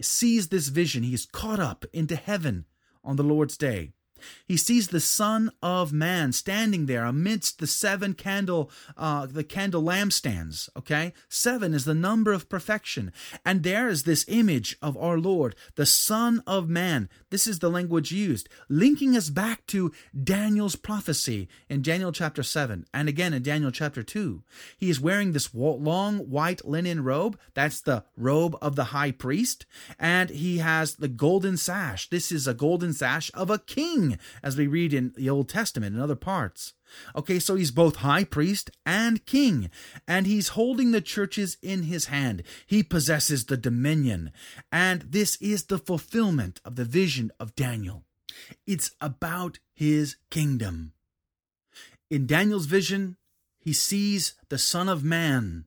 sees 0.02 0.50
this 0.50 0.68
vision. 0.68 1.04
He 1.04 1.14
is 1.14 1.26
caught 1.26 1.60
up 1.60 1.86
into 1.94 2.16
heaven 2.16 2.66
on 3.04 3.16
the 3.16 3.24
Lord's 3.24 3.58
day. 3.58 3.94
He 4.46 4.58
sees 4.58 4.88
the 4.88 5.00
Son 5.00 5.52
of 5.62 5.94
Man 5.94 6.32
standing 6.32 6.86
there 6.86 7.06
amidst 7.06 7.60
the 7.60 7.68
seven 7.68 8.14
candle, 8.14 8.72
uh, 8.96 9.26
the 9.26 9.44
candle 9.44 9.84
lampstands. 9.84 10.70
Okay, 10.78 11.14
seven 11.30 11.74
is 11.74 11.86
the 11.86 11.94
number 11.94 12.34
of 12.34 12.50
perfection, 12.50 13.12
and 13.46 13.64
there 13.64 13.90
is 13.90 14.04
this 14.04 14.26
image 14.28 14.78
of 14.82 14.98
our 14.98 15.20
Lord, 15.20 15.56
the 15.76 15.86
Son 15.86 16.44
of 16.48 16.70
Man. 16.70 17.10
This 17.30 17.48
is 17.48 17.60
the 17.60 17.70
language 17.70 18.12
used, 18.12 18.50
linking 18.70 19.16
us 19.16 19.30
back 19.30 19.66
to 19.68 19.92
Daniel's 20.24 20.76
prophecy 20.76 21.48
in 21.70 21.82
Daniel 21.82 22.12
chapter 22.12 22.44
seven, 22.44 22.86
and 22.94 23.10
again 23.10 23.34
in 23.34 23.44
Daniel 23.44 23.72
chapter 23.72 24.04
two. 24.04 24.44
He 24.78 24.90
is 24.90 25.00
wearing 25.00 25.32
this 25.32 25.54
long 25.54 26.20
white 26.20 26.66
linen 26.66 27.04
robe. 27.04 27.38
That's 27.54 27.82
the 27.82 28.04
robe 28.16 28.58
of 28.62 28.76
the 28.76 28.86
high 28.86 29.12
priest, 29.12 29.66
and 30.00 30.30
he 30.30 30.60
has 30.60 30.96
the 30.96 31.08
golden 31.08 31.58
sash. 31.58 32.10
This 32.10 32.32
is 32.32 32.48
a 32.48 32.54
golden 32.54 32.94
sash 32.94 33.30
of 33.34 33.50
a 33.50 33.60
king 34.08 34.20
as 34.44 34.58
we 34.58 34.68
read 34.68 34.94
in 34.94 35.14
the 35.16 35.30
Old 35.30 35.50
Testament 35.50 35.94
and 35.94 36.04
other 36.04 36.16
parts. 36.16 36.74
Okay, 37.16 37.40
so 37.40 37.56
he's 37.56 37.72
both 37.72 37.98
high 37.98 38.24
priest 38.24 38.72
and 38.86 39.26
king, 39.26 39.70
and 40.08 40.26
he's 40.26 40.50
holding 40.50 40.92
the 40.92 41.02
churches 41.02 41.58
in 41.62 41.84
his 41.84 42.06
hand. 42.06 42.44
He 42.66 42.84
possesses 42.84 43.46
the 43.46 43.58
dominion, 43.58 44.32
and 44.72 45.02
this 45.02 45.36
is 45.42 45.66
the 45.66 45.80
fulfillment 45.80 46.62
of 46.64 46.76
the 46.76 46.86
vision 46.86 47.32
of 47.40 47.56
Daniel. 47.56 48.04
It's 48.66 48.92
about 49.02 49.60
his 49.74 50.16
kingdom. 50.30 50.94
In 52.10 52.26
Daniel's 52.26 52.68
vision, 52.68 53.18
he 53.60 53.74
sees 53.74 54.36
the 54.50 54.58
Son 54.58 54.88
of 54.88 55.04
Man 55.04 55.66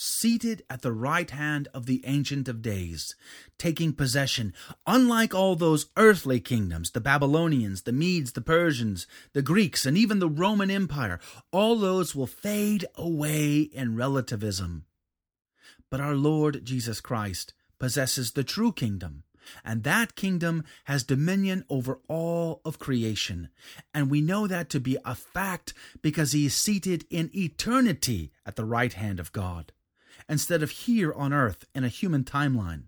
seated 0.00 0.62
at 0.70 0.80
the 0.80 0.92
right 0.92 1.30
hand 1.30 1.68
of 1.74 1.84
the 1.84 2.02
Ancient 2.06 2.48
of 2.48 2.62
Days, 2.62 3.14
taking 3.58 3.92
possession, 3.92 4.54
unlike 4.86 5.34
all 5.34 5.56
those 5.56 5.90
earthly 5.94 6.40
kingdoms, 6.40 6.92
the 6.92 7.02
Babylonians, 7.02 7.82
the 7.82 7.92
Medes, 7.92 8.32
the 8.32 8.40
Persians, 8.40 9.06
the 9.34 9.42
Greeks, 9.42 9.84
and 9.84 9.98
even 9.98 10.18
the 10.18 10.28
Roman 10.28 10.70
Empire, 10.70 11.20
all 11.52 11.76
those 11.76 12.14
will 12.14 12.26
fade 12.26 12.86
away 12.94 13.60
in 13.60 13.94
relativism. 13.94 14.86
But 15.90 16.00
our 16.00 16.14
Lord 16.14 16.64
Jesus 16.64 17.02
Christ 17.02 17.52
possesses 17.78 18.32
the 18.32 18.44
true 18.44 18.72
kingdom. 18.72 19.24
And 19.64 19.82
that 19.82 20.16
kingdom 20.16 20.64
has 20.84 21.02
dominion 21.02 21.64
over 21.68 21.98
all 22.08 22.62
of 22.64 22.78
creation. 22.78 23.50
And 23.92 24.10
we 24.10 24.20
know 24.20 24.46
that 24.46 24.70
to 24.70 24.80
be 24.80 24.96
a 25.04 25.14
fact 25.14 25.74
because 26.00 26.32
he 26.32 26.46
is 26.46 26.54
seated 26.54 27.04
in 27.10 27.30
eternity 27.34 28.32
at 28.46 28.56
the 28.56 28.64
right 28.64 28.92
hand 28.92 29.20
of 29.20 29.32
God 29.32 29.72
instead 30.30 30.62
of 30.62 30.70
here 30.70 31.12
on 31.12 31.32
earth 31.32 31.66
in 31.74 31.82
a 31.82 31.88
human 31.88 32.22
timeline. 32.22 32.84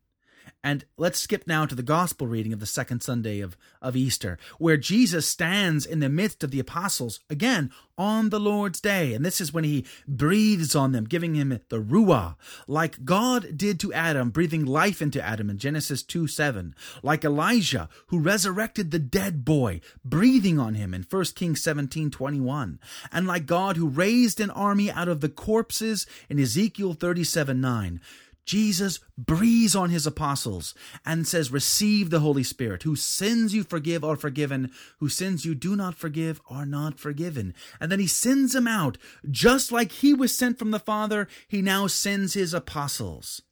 And 0.65 0.85
let's 0.97 1.19
skip 1.19 1.47
now 1.47 1.67
to 1.67 1.75
the 1.75 1.83
gospel 1.83 2.29
reading 2.29 2.53
of 2.53 2.61
the 2.61 2.67
second 2.67 3.03
Sunday 3.03 3.41
of, 3.41 3.57
of 3.81 3.97
Easter, 3.97 4.39
where 4.59 4.77
Jesus 4.77 5.27
stands 5.27 5.85
in 5.85 5.99
the 5.99 6.09
midst 6.09 6.45
of 6.45 6.53
the 6.53 6.61
apostles, 6.61 7.19
again, 7.29 7.73
on 7.99 8.31
the 8.31 8.39
Lord's 8.39 8.81
day. 8.81 9.13
And 9.13 9.25
this 9.25 9.41
is 9.41 9.53
when 9.53 9.65
he 9.65 9.85
breathes 10.07 10.77
on 10.77 10.93
them, 10.93 11.05
giving 11.05 11.35
him 11.35 11.59
the 11.69 11.83
Ruah, 11.83 12.37
like 12.69 13.05
God 13.05 13.57
did 13.57 13.81
to 13.81 13.93
Adam, 13.93 14.31
breathing 14.31 14.65
life 14.65 15.03
into 15.03 15.21
Adam 15.21 15.51
in 15.51 15.59
Genesis 15.59 16.05
2 16.05 16.29
7, 16.29 16.77
like 17.03 17.25
Elijah, 17.25 17.89
who 18.07 18.21
resurrected 18.21 18.93
the 18.93 19.01
dead 19.01 19.45
boy, 19.45 19.81
breathing 20.05 20.61
on 20.61 20.75
him 20.75 20.95
in 20.95 21.05
1 21.09 21.25
Kings 21.35 21.61
17 21.61 22.11
21, 22.13 22.79
and 23.11 23.27
like 23.27 23.47
God 23.47 23.77
who 23.77 23.89
raised 23.89 24.41
an 24.41 24.51
army 24.51 24.93
out 24.93 25.09
of 25.09 25.21
the 25.21 25.29
corpses 25.29 26.07
in 26.29 26.39
Ezekiel 26.39 26.95
37 26.95 27.61
9. 27.61 28.01
Jesus 28.45 28.99
breathes 29.17 29.77
on 29.77 29.91
his 29.91 30.07
apostles 30.07 30.75
and 31.07 31.27
says, 31.27 31.53
Receive 31.53 32.11
the 32.11 32.21
Holy 32.21 32.43
Spirit. 32.43 32.83
Whose 32.83 33.03
sins 33.03 33.55
you 33.55 33.63
forgive 33.63 34.03
are 34.03 34.17
forgiven, 34.17 34.71
whose 34.99 35.15
sins 35.15 35.45
you 35.45 35.55
do 35.55 35.77
not 35.77 35.95
forgive 35.95 36.41
are 36.49 36.67
not 36.67 36.99
forgiven. 36.99 37.55
And 37.81 37.91
then 37.91 38.01
he 38.01 38.07
sends 38.07 38.53
them 38.53 38.67
out. 38.67 38.99
Just 39.31 39.71
like 39.71 39.93
he 39.93 40.13
was 40.13 40.35
sent 40.35 40.59
from 40.59 40.73
the 40.73 40.81
Father, 40.81 41.29
he 41.47 41.63
now 41.63 41.87
sends 41.87 42.35
his 42.35 42.53
apostles. 42.53 43.43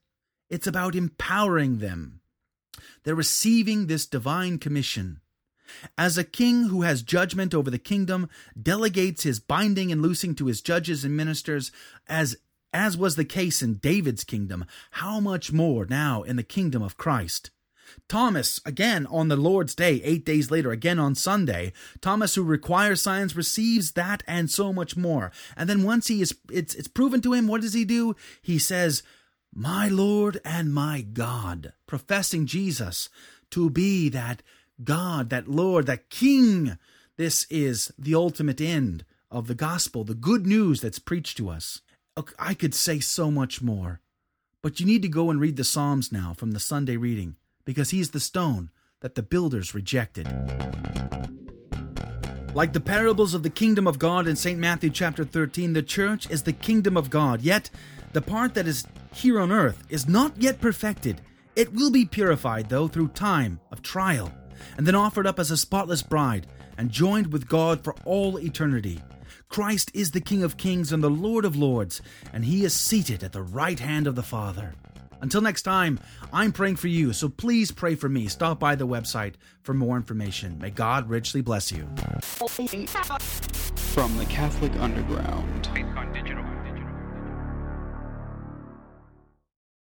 It's 0.48 0.66
about 0.66 0.96
empowering 0.96 1.78
them. 1.78 2.20
They're 3.04 3.14
receiving 3.14 3.86
this 3.86 4.06
divine 4.06 4.58
commission. 4.58 5.20
As 5.96 6.18
a 6.18 6.24
king 6.24 6.64
who 6.64 6.82
has 6.82 7.02
judgment 7.02 7.54
over 7.54 7.70
the 7.70 7.78
kingdom 7.78 8.28
delegates 8.60 9.22
his 9.22 9.38
binding 9.38 9.92
and 9.92 10.02
loosing 10.02 10.34
to 10.34 10.46
his 10.46 10.60
judges 10.60 11.04
and 11.04 11.16
ministers, 11.16 11.70
as 12.08 12.36
as 12.72 12.96
was 12.96 13.16
the 13.16 13.24
case 13.24 13.62
in 13.62 13.74
David's 13.74 14.24
kingdom, 14.24 14.64
how 14.92 15.20
much 15.20 15.52
more 15.52 15.86
now 15.86 16.22
in 16.22 16.36
the 16.36 16.42
kingdom 16.42 16.82
of 16.82 16.96
Christ? 16.96 17.50
Thomas, 18.08 18.60
again 18.64 19.06
on 19.06 19.28
the 19.28 19.36
Lord's 19.36 19.74
day, 19.74 20.00
eight 20.04 20.24
days 20.24 20.50
later, 20.50 20.70
again 20.70 20.98
on 20.98 21.14
Sunday, 21.14 21.72
Thomas, 22.00 22.34
who 22.34 22.42
requires 22.42 23.00
signs, 23.00 23.36
receives 23.36 23.92
that 23.92 24.22
and 24.26 24.50
so 24.50 24.72
much 24.72 24.96
more. 24.96 25.32
And 25.56 25.68
then 25.68 25.82
once 25.82 26.06
he 26.06 26.22
is, 26.22 26.34
it's, 26.50 26.74
it's 26.74 26.88
proven 26.88 27.20
to 27.22 27.32
him, 27.32 27.46
what 27.46 27.62
does 27.62 27.74
he 27.74 27.84
do? 27.84 28.14
He 28.42 28.58
says, 28.58 29.02
My 29.52 29.88
Lord 29.88 30.40
and 30.44 30.72
my 30.72 31.00
God, 31.00 31.72
professing 31.86 32.46
Jesus 32.46 33.08
to 33.50 33.70
be 33.70 34.08
that 34.10 34.42
God, 34.82 35.30
that 35.30 35.48
Lord, 35.48 35.86
that 35.86 36.10
King. 36.10 36.78
This 37.16 37.46
is 37.50 37.92
the 37.98 38.14
ultimate 38.14 38.60
end 38.60 39.04
of 39.30 39.46
the 39.46 39.54
gospel, 39.54 40.04
the 40.04 40.14
good 40.14 40.46
news 40.46 40.80
that's 40.80 40.98
preached 40.98 41.36
to 41.36 41.50
us. 41.50 41.82
I 42.38 42.54
could 42.54 42.74
say 42.74 43.00
so 43.00 43.30
much 43.30 43.62
more, 43.62 44.00
but 44.62 44.80
you 44.80 44.86
need 44.86 45.02
to 45.02 45.08
go 45.08 45.30
and 45.30 45.40
read 45.40 45.56
the 45.56 45.64
Psalms 45.64 46.12
now 46.12 46.34
from 46.34 46.52
the 46.52 46.60
Sunday 46.60 46.96
reading 46.96 47.36
because 47.64 47.90
he's 47.90 48.10
the 48.10 48.20
stone 48.20 48.70
that 49.00 49.14
the 49.14 49.22
builders 49.22 49.74
rejected. 49.74 50.26
Like 52.54 52.72
the 52.72 52.80
parables 52.80 53.32
of 53.32 53.42
the 53.42 53.50
kingdom 53.50 53.86
of 53.86 53.98
God 53.98 54.26
in 54.26 54.34
St. 54.34 54.58
Matthew 54.58 54.90
chapter 54.90 55.24
13, 55.24 55.72
the 55.72 55.82
church 55.82 56.28
is 56.30 56.42
the 56.42 56.52
kingdom 56.52 56.96
of 56.96 57.08
God, 57.08 57.42
yet 57.42 57.70
the 58.12 58.20
part 58.20 58.54
that 58.54 58.66
is 58.66 58.86
here 59.14 59.40
on 59.40 59.52
earth 59.52 59.84
is 59.88 60.08
not 60.08 60.32
yet 60.36 60.60
perfected. 60.60 61.20
It 61.54 61.72
will 61.72 61.90
be 61.90 62.04
purified, 62.04 62.68
though, 62.68 62.88
through 62.88 63.08
time 63.08 63.60
of 63.70 63.82
trial, 63.82 64.32
and 64.76 64.86
then 64.86 64.94
offered 64.96 65.26
up 65.26 65.38
as 65.38 65.50
a 65.50 65.56
spotless 65.56 66.02
bride 66.02 66.46
and 66.76 66.90
joined 66.90 67.32
with 67.32 67.48
God 67.48 67.84
for 67.84 67.94
all 68.04 68.38
eternity. 68.38 69.00
Christ 69.50 69.90
is 69.92 70.12
the 70.12 70.20
King 70.20 70.44
of 70.44 70.56
Kings 70.56 70.92
and 70.92 71.02
the 71.02 71.10
Lord 71.10 71.44
of 71.44 71.56
Lords, 71.56 72.00
and 72.32 72.44
he 72.44 72.64
is 72.64 72.72
seated 72.72 73.24
at 73.24 73.32
the 73.32 73.42
right 73.42 73.80
hand 73.80 74.06
of 74.06 74.14
the 74.14 74.22
Father. 74.22 74.74
Until 75.20 75.40
next 75.40 75.62
time, 75.62 75.98
I'm 76.32 76.52
praying 76.52 76.76
for 76.76 76.86
you, 76.86 77.12
so 77.12 77.28
please 77.28 77.72
pray 77.72 77.96
for 77.96 78.08
me. 78.08 78.28
Stop 78.28 78.60
by 78.60 78.76
the 78.76 78.86
website 78.86 79.34
for 79.62 79.74
more 79.74 79.96
information. 79.96 80.56
May 80.60 80.70
God 80.70 81.10
richly 81.10 81.40
bless 81.40 81.72
you. 81.72 81.88
From 83.74 84.16
the 84.18 84.26
Catholic 84.26 84.72
Underground. 84.76 85.68